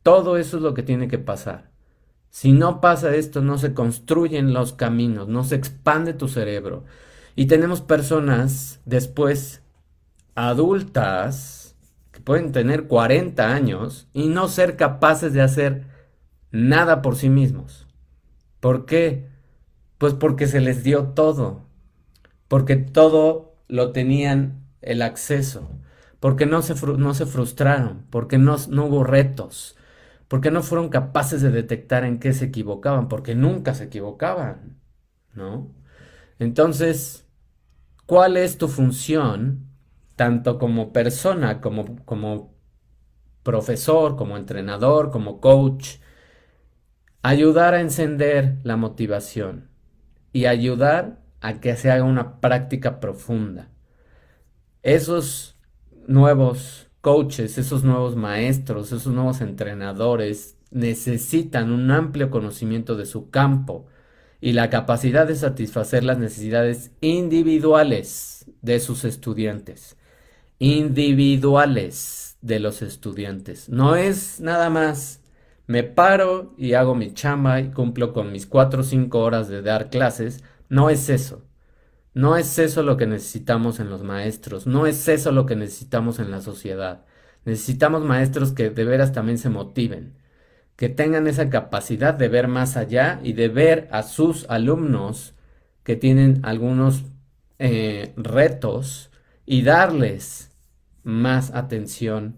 Todo 0.04 0.38
eso 0.38 0.58
es 0.58 0.64
lo 0.64 0.74
que 0.74 0.84
tiene 0.84 1.08
que 1.08 1.20
pasar. 1.20 1.72
Si 2.30 2.54
no 2.54 2.80
pasa 2.80 3.14
esto, 3.16 3.42
no 3.42 3.58
se 3.58 3.74
construyen 3.74 4.54
los 4.54 4.72
caminos, 4.72 5.28
no 5.28 5.44
se 5.44 5.56
expande 5.56 6.14
tu 6.14 6.30
cerebro. 6.30 6.86
Y 7.36 7.48
tenemos 7.48 7.82
personas 7.82 8.80
después 8.86 9.62
adultas 10.34 11.61
pueden 12.24 12.52
tener 12.52 12.88
40 12.88 13.54
años 13.54 14.08
y 14.14 14.28
no 14.28 14.48
ser 14.48 14.78
capaces 14.78 15.34
de 15.34 15.42
hacer 15.42 15.86
nada 16.52 17.02
por 17.02 17.16
sí 17.16 17.30
mismos. 17.30 17.88
¿Por 18.60 18.86
qué? 18.86 19.28
Pues 19.98 20.14
porque 20.14 20.48
se 20.48 20.62
les 20.62 20.84
dio 20.84 21.10
todo 21.10 21.72
porque 22.52 22.76
todo 22.76 23.56
lo 23.70 23.94
tenían 23.94 24.68
el 24.82 25.04
acceso, 25.04 25.72
porque 26.20 26.46
no 26.46 26.62
se, 26.62 26.76
no 26.98 27.14
se 27.14 27.26
frustraron, 27.26 28.06
porque 28.10 28.38
no, 28.38 28.58
no 28.68 28.88
hubo 28.88 29.06
retos, 29.06 29.78
¿Por 30.28 30.42
qué 30.42 30.52
no 30.52 30.62
fueron 30.62 30.90
capaces 30.90 31.42
de 31.42 31.52
detectar 31.52 32.04
en 32.04 32.20
qué 32.20 32.34
se 32.34 32.46
equivocaban? 32.46 33.08
Porque 33.08 33.36
nunca 33.36 33.74
se 33.74 33.86
equivocaban, 33.86 34.82
¿no? 35.34 35.74
Entonces, 36.40 37.26
¿cuál 38.06 38.38
es 38.38 38.58
tu 38.58 38.68
función, 38.68 39.71
tanto 40.22 40.60
como 40.60 40.94
persona, 40.94 41.62
como, 41.62 42.06
como 42.06 42.54
profesor, 43.42 44.16
como 44.16 44.38
entrenador, 44.38 45.10
como 45.10 45.42
coach? 45.42 45.96
Ayudar 47.24 47.74
a 47.74 47.82
encender 47.82 48.60
la 48.62 48.78
motivación 48.78 49.72
y 50.32 50.46
ayudar 50.46 51.24
a 51.40 51.60
que 51.60 51.76
se 51.76 51.90
haga 51.90 52.04
una 52.04 52.40
práctica 52.40 53.00
profunda. 53.00 53.70
Esos 54.84 55.58
nuevos 56.06 56.92
coaches, 57.02 57.58
esos 57.58 57.84
nuevos 57.84 58.16
maestros, 58.16 58.92
esos 58.92 59.12
nuevos 59.12 59.42
entrenadores 59.42 60.56
necesitan 60.70 61.72
un 61.72 61.90
amplio 61.90 62.30
conocimiento 62.30 62.96
de 62.96 63.08
su 63.08 63.32
campo 63.32 63.88
y 64.40 64.52
la 64.52 64.70
capacidad 64.70 65.26
de 65.26 65.36
satisfacer 65.36 66.04
las 66.04 66.20
necesidades 66.20 66.92
individuales 67.02 68.46
de 68.62 68.80
sus 68.80 69.04
estudiantes. 69.04 69.98
Individuales 70.64 72.38
de 72.42 72.60
los 72.60 72.84
estudiantes. 72.84 73.68
No 73.68 73.96
es 73.96 74.40
nada 74.42 74.70
más 74.70 75.24
me 75.66 75.82
paro 75.84 76.54
y 76.56 76.74
hago 76.74 76.94
mi 76.94 77.16
chamba 77.16 77.60
y 77.62 77.72
cumplo 77.72 78.14
con 78.14 78.32
mis 78.32 78.46
cuatro 78.46 78.82
o 78.82 78.84
cinco 78.84 79.22
horas 79.22 79.50
de 79.50 79.64
dar 79.64 79.90
clases. 79.90 80.44
No 80.70 80.92
es 80.92 81.10
eso. 81.10 81.48
No 82.14 82.38
es 82.38 82.60
eso 82.60 82.84
lo 82.84 82.96
que 82.96 83.08
necesitamos 83.08 83.80
en 83.80 83.90
los 83.90 84.04
maestros, 84.04 84.68
no 84.68 84.86
es 84.86 85.08
eso 85.08 85.32
lo 85.32 85.48
que 85.48 85.56
necesitamos 85.56 86.20
en 86.20 86.30
la 86.30 86.42
sociedad. 86.42 87.06
Necesitamos 87.46 88.04
maestros 88.04 88.52
que 88.52 88.70
de 88.70 88.86
veras 88.86 89.14
también 89.14 89.40
se 89.40 89.50
motiven, 89.50 90.16
que 90.76 90.90
tengan 90.90 91.28
esa 91.28 91.50
capacidad 91.50 92.14
de 92.14 92.28
ver 92.30 92.48
más 92.48 92.78
allá 92.78 93.20
y 93.24 93.34
de 93.34 93.48
ver 93.48 93.88
a 93.92 94.04
sus 94.04 94.48
alumnos 94.50 95.34
que 95.84 95.96
tienen 95.96 96.42
algunos 96.44 97.06
eh, 97.60 98.14
retos 98.18 99.10
y 99.46 99.64
darles 99.64 100.51
más 101.04 101.52
atención 101.54 102.38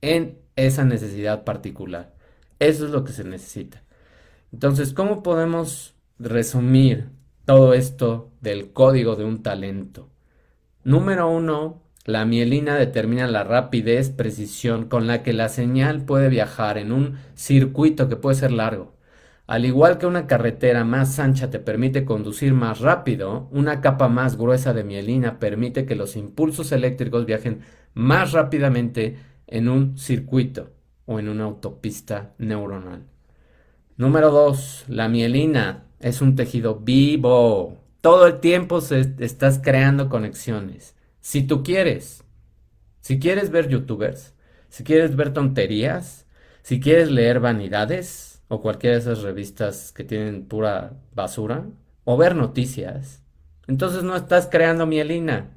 en 0.00 0.38
esa 0.56 0.84
necesidad 0.84 1.44
particular. 1.44 2.14
Eso 2.58 2.86
es 2.86 2.90
lo 2.90 3.04
que 3.04 3.12
se 3.12 3.24
necesita. 3.24 3.82
Entonces, 4.52 4.92
¿cómo 4.92 5.22
podemos 5.22 5.94
resumir 6.18 7.10
todo 7.44 7.74
esto 7.74 8.32
del 8.40 8.72
código 8.72 9.16
de 9.16 9.24
un 9.24 9.42
talento. 9.42 10.10
Número 10.82 11.28
uno, 11.28 11.82
la 12.04 12.24
mielina 12.24 12.76
determina 12.76 13.26
la 13.26 13.44
rapidez, 13.44 14.10
precisión 14.10 14.88
con 14.88 15.06
la 15.06 15.22
que 15.22 15.32
la 15.32 15.48
señal 15.48 16.04
puede 16.04 16.28
viajar 16.28 16.78
en 16.78 16.92
un 16.92 17.18
circuito 17.34 18.08
que 18.08 18.16
puede 18.16 18.36
ser 18.36 18.52
largo. 18.52 18.93
Al 19.46 19.66
igual 19.66 19.98
que 19.98 20.06
una 20.06 20.26
carretera 20.26 20.84
más 20.84 21.18
ancha 21.18 21.50
te 21.50 21.58
permite 21.58 22.06
conducir 22.06 22.54
más 22.54 22.80
rápido, 22.80 23.48
una 23.50 23.82
capa 23.82 24.08
más 24.08 24.38
gruesa 24.38 24.72
de 24.72 24.84
mielina 24.84 25.38
permite 25.38 25.84
que 25.84 25.96
los 25.96 26.16
impulsos 26.16 26.72
eléctricos 26.72 27.26
viajen 27.26 27.60
más 27.92 28.32
rápidamente 28.32 29.18
en 29.46 29.68
un 29.68 29.98
circuito 29.98 30.70
o 31.04 31.18
en 31.18 31.28
una 31.28 31.44
autopista 31.44 32.32
neuronal. 32.38 33.02
Número 33.96 34.30
2. 34.30 34.86
La 34.88 35.08
mielina 35.08 35.84
es 36.00 36.22
un 36.22 36.36
tejido 36.36 36.76
vivo. 36.76 37.78
Todo 38.00 38.26
el 38.26 38.40
tiempo 38.40 38.80
se, 38.80 39.14
estás 39.18 39.60
creando 39.62 40.08
conexiones. 40.08 40.96
Si 41.20 41.42
tú 41.42 41.62
quieres, 41.62 42.24
si 43.00 43.18
quieres 43.18 43.50
ver 43.50 43.68
youtubers, 43.68 44.34
si 44.70 44.84
quieres 44.84 45.16
ver 45.16 45.34
tonterías, 45.34 46.26
si 46.62 46.80
quieres 46.80 47.10
leer 47.10 47.40
vanidades 47.40 48.33
o 48.48 48.60
cualquiera 48.60 48.96
de 48.96 49.02
esas 49.02 49.22
revistas 49.22 49.92
que 49.92 50.04
tienen 50.04 50.46
pura 50.46 50.94
basura, 51.14 51.66
o 52.04 52.16
ver 52.16 52.36
noticias, 52.36 53.22
entonces 53.66 54.02
no 54.02 54.14
estás 54.14 54.48
creando 54.50 54.86
mielina, 54.86 55.50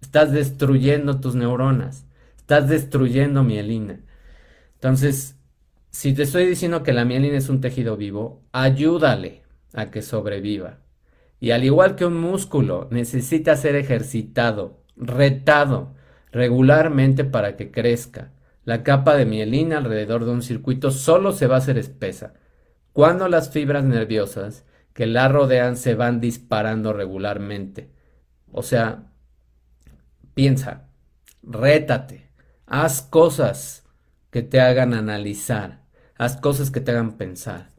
estás 0.00 0.32
destruyendo 0.32 1.20
tus 1.20 1.34
neuronas, 1.34 2.06
estás 2.36 2.68
destruyendo 2.68 3.42
mielina. 3.42 4.00
Entonces, 4.74 5.38
si 5.90 6.12
te 6.12 6.24
estoy 6.24 6.46
diciendo 6.46 6.82
que 6.82 6.92
la 6.92 7.04
mielina 7.04 7.38
es 7.38 7.48
un 7.48 7.60
tejido 7.60 7.96
vivo, 7.96 8.42
ayúdale 8.52 9.42
a 9.72 9.90
que 9.90 10.02
sobreviva. 10.02 10.80
Y 11.40 11.52
al 11.52 11.64
igual 11.64 11.96
que 11.96 12.04
un 12.04 12.20
músculo, 12.20 12.88
necesita 12.90 13.56
ser 13.56 13.76
ejercitado, 13.76 14.82
retado 14.96 15.94
regularmente 16.32 17.24
para 17.24 17.56
que 17.56 17.70
crezca. 17.70 18.32
La 18.64 18.82
capa 18.82 19.14
de 19.14 19.26
mielina 19.26 19.78
alrededor 19.78 20.24
de 20.24 20.30
un 20.30 20.42
circuito 20.42 20.90
solo 20.90 21.32
se 21.32 21.46
va 21.46 21.56
a 21.56 21.58
hacer 21.58 21.78
espesa 21.78 22.34
cuando 22.92 23.28
las 23.28 23.50
fibras 23.50 23.84
nerviosas 23.84 24.64
que 24.92 25.06
la 25.06 25.28
rodean 25.28 25.76
se 25.76 25.94
van 25.94 26.20
disparando 26.20 26.92
regularmente. 26.92 27.90
O 28.52 28.62
sea, 28.62 29.10
piensa, 30.34 30.88
rétate, 31.42 32.30
haz 32.66 33.02
cosas 33.02 33.84
que 34.30 34.42
te 34.42 34.60
hagan 34.60 34.94
analizar, 34.94 35.82
haz 36.16 36.36
cosas 36.36 36.70
que 36.70 36.80
te 36.80 36.92
hagan 36.92 37.16
pensar. 37.16 37.70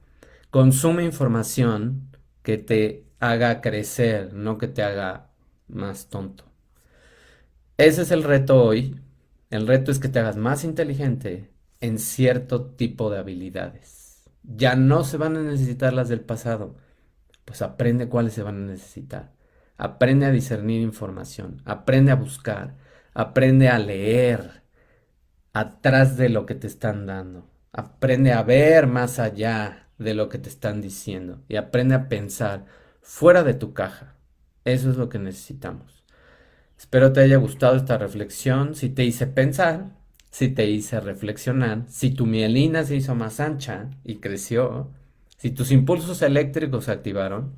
Consume 0.52 1.04
información 1.04 2.10
que 2.44 2.58
te 2.58 3.06
haga 3.20 3.62
crecer, 3.62 4.34
no 4.34 4.58
que 4.58 4.68
te 4.68 4.84
haga 4.84 5.32
más 5.68 6.10
tonto. 6.10 6.44
Ese 7.78 8.04
es 8.04 8.12
el 8.12 8.24
reto 8.24 8.64
hoy. 8.64 9.00
El 9.50 9.68
reto 9.68 9.92
es 9.92 10.00
que 10.00 10.10
te 10.10 10.20
hagas 10.20 10.38
más 10.38 10.64
inteligente 10.64 11.52
en 11.80 12.00
cierto 12.00 12.66
tipo 12.66 13.10
de 13.10 13.20
habilidades. 13.20 14.30
Ya 14.44 14.76
no 14.76 15.04
se 15.04 15.18
van 15.18 15.38
a 15.38 15.44
necesitar 15.44 15.94
las 15.94 16.10
del 16.10 16.22
pasado. 16.22 16.76
Pues 17.46 17.62
aprende 17.62 18.10
cuáles 18.10 18.34
se 18.34 18.44
van 18.44 18.64
a 18.64 18.72
necesitar. 18.72 19.34
Aprende 19.78 20.26
a 20.26 20.32
discernir 20.32 20.82
información. 20.82 21.62
Aprende 21.66 22.12
a 22.12 22.16
buscar. 22.16 22.76
Aprende 23.14 23.70
a 23.70 23.80
leer 23.80 24.64
atrás 25.54 26.18
de 26.18 26.30
lo 26.30 26.46
que 26.46 26.56
te 26.56 26.68
están 26.68 27.06
dando. 27.06 27.50
Aprende 27.72 28.34
a 28.34 28.44
ver 28.44 28.88
más 28.88 29.20
allá 29.20 29.90
de 29.98 30.14
lo 30.14 30.30
que 30.30 30.38
te 30.38 30.50
están 30.50 30.82
diciendo 30.82 31.44
y 31.48 31.56
aprende 31.56 31.96
a 31.96 32.10
pensar 32.10 32.66
fuera 33.02 33.44
de 33.44 33.54
tu 33.54 33.74
caja. 33.74 34.16
Eso 34.66 34.90
es 34.90 34.98
lo 34.98 35.10
que 35.10 35.20
necesitamos. 35.20 36.04
Espero 36.78 37.14
te 37.14 37.22
haya 37.22 37.38
gustado 37.38 37.76
esta 37.76 37.98
reflexión. 37.98 38.76
Si 38.76 38.90
te 38.90 39.04
hice 39.06 39.28
pensar, 39.28 39.92
si 40.30 40.50
te 40.50 40.70
hice 40.70 41.00
reflexionar, 41.00 41.84
si 41.88 42.12
tu 42.12 42.26
mielina 42.26 42.84
se 42.84 42.98
hizo 42.98 43.16
más 43.16 43.40
ancha 43.40 43.90
y 44.04 44.18
creció, 44.18 44.92
si 45.38 45.52
tus 45.52 45.72
impulsos 45.72 46.22
eléctricos 46.22 46.86
se 46.86 46.92
activaron, 46.92 47.56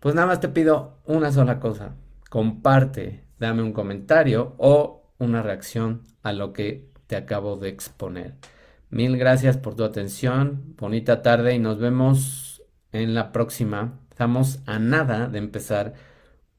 pues 0.00 0.14
nada 0.14 0.28
más 0.28 0.40
te 0.40 0.48
pido 0.48 0.98
una 1.04 1.32
sola 1.32 1.58
cosa. 1.58 1.96
Comparte, 2.30 3.24
dame 3.38 3.62
un 3.62 3.72
comentario 3.72 4.54
o 4.58 5.12
una 5.18 5.42
reacción 5.42 6.02
a 6.22 6.32
lo 6.32 6.52
que 6.52 6.90
te 7.06 7.16
acabo 7.16 7.56
de 7.56 7.68
exponer. 7.70 8.34
Mil 8.90 9.16
gracias 9.16 9.56
por 9.56 9.74
tu 9.74 9.82
atención, 9.82 10.74
bonita 10.78 11.22
tarde 11.22 11.54
y 11.54 11.58
nos 11.58 11.78
vemos 11.78 12.62
en 12.92 13.14
la 13.14 13.32
próxima. 13.32 13.98
Estamos 14.10 14.60
a 14.66 14.78
nada 14.78 15.26
de 15.28 15.38
empezar 15.38 15.94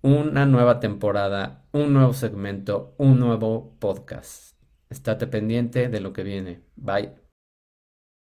una 0.01 0.45
nueva 0.45 0.79
temporada, 0.79 1.63
un 1.77 1.93
nuevo 1.93 2.13
segmento, 2.13 2.95
un 2.97 3.19
nuevo 3.19 3.77
podcast. 3.79 4.57
Estate 4.89 5.27
pendiente 5.27 5.89
de 5.89 5.99
lo 5.99 6.11
que 6.11 6.23
viene. 6.23 6.63
Bye. 6.75 7.26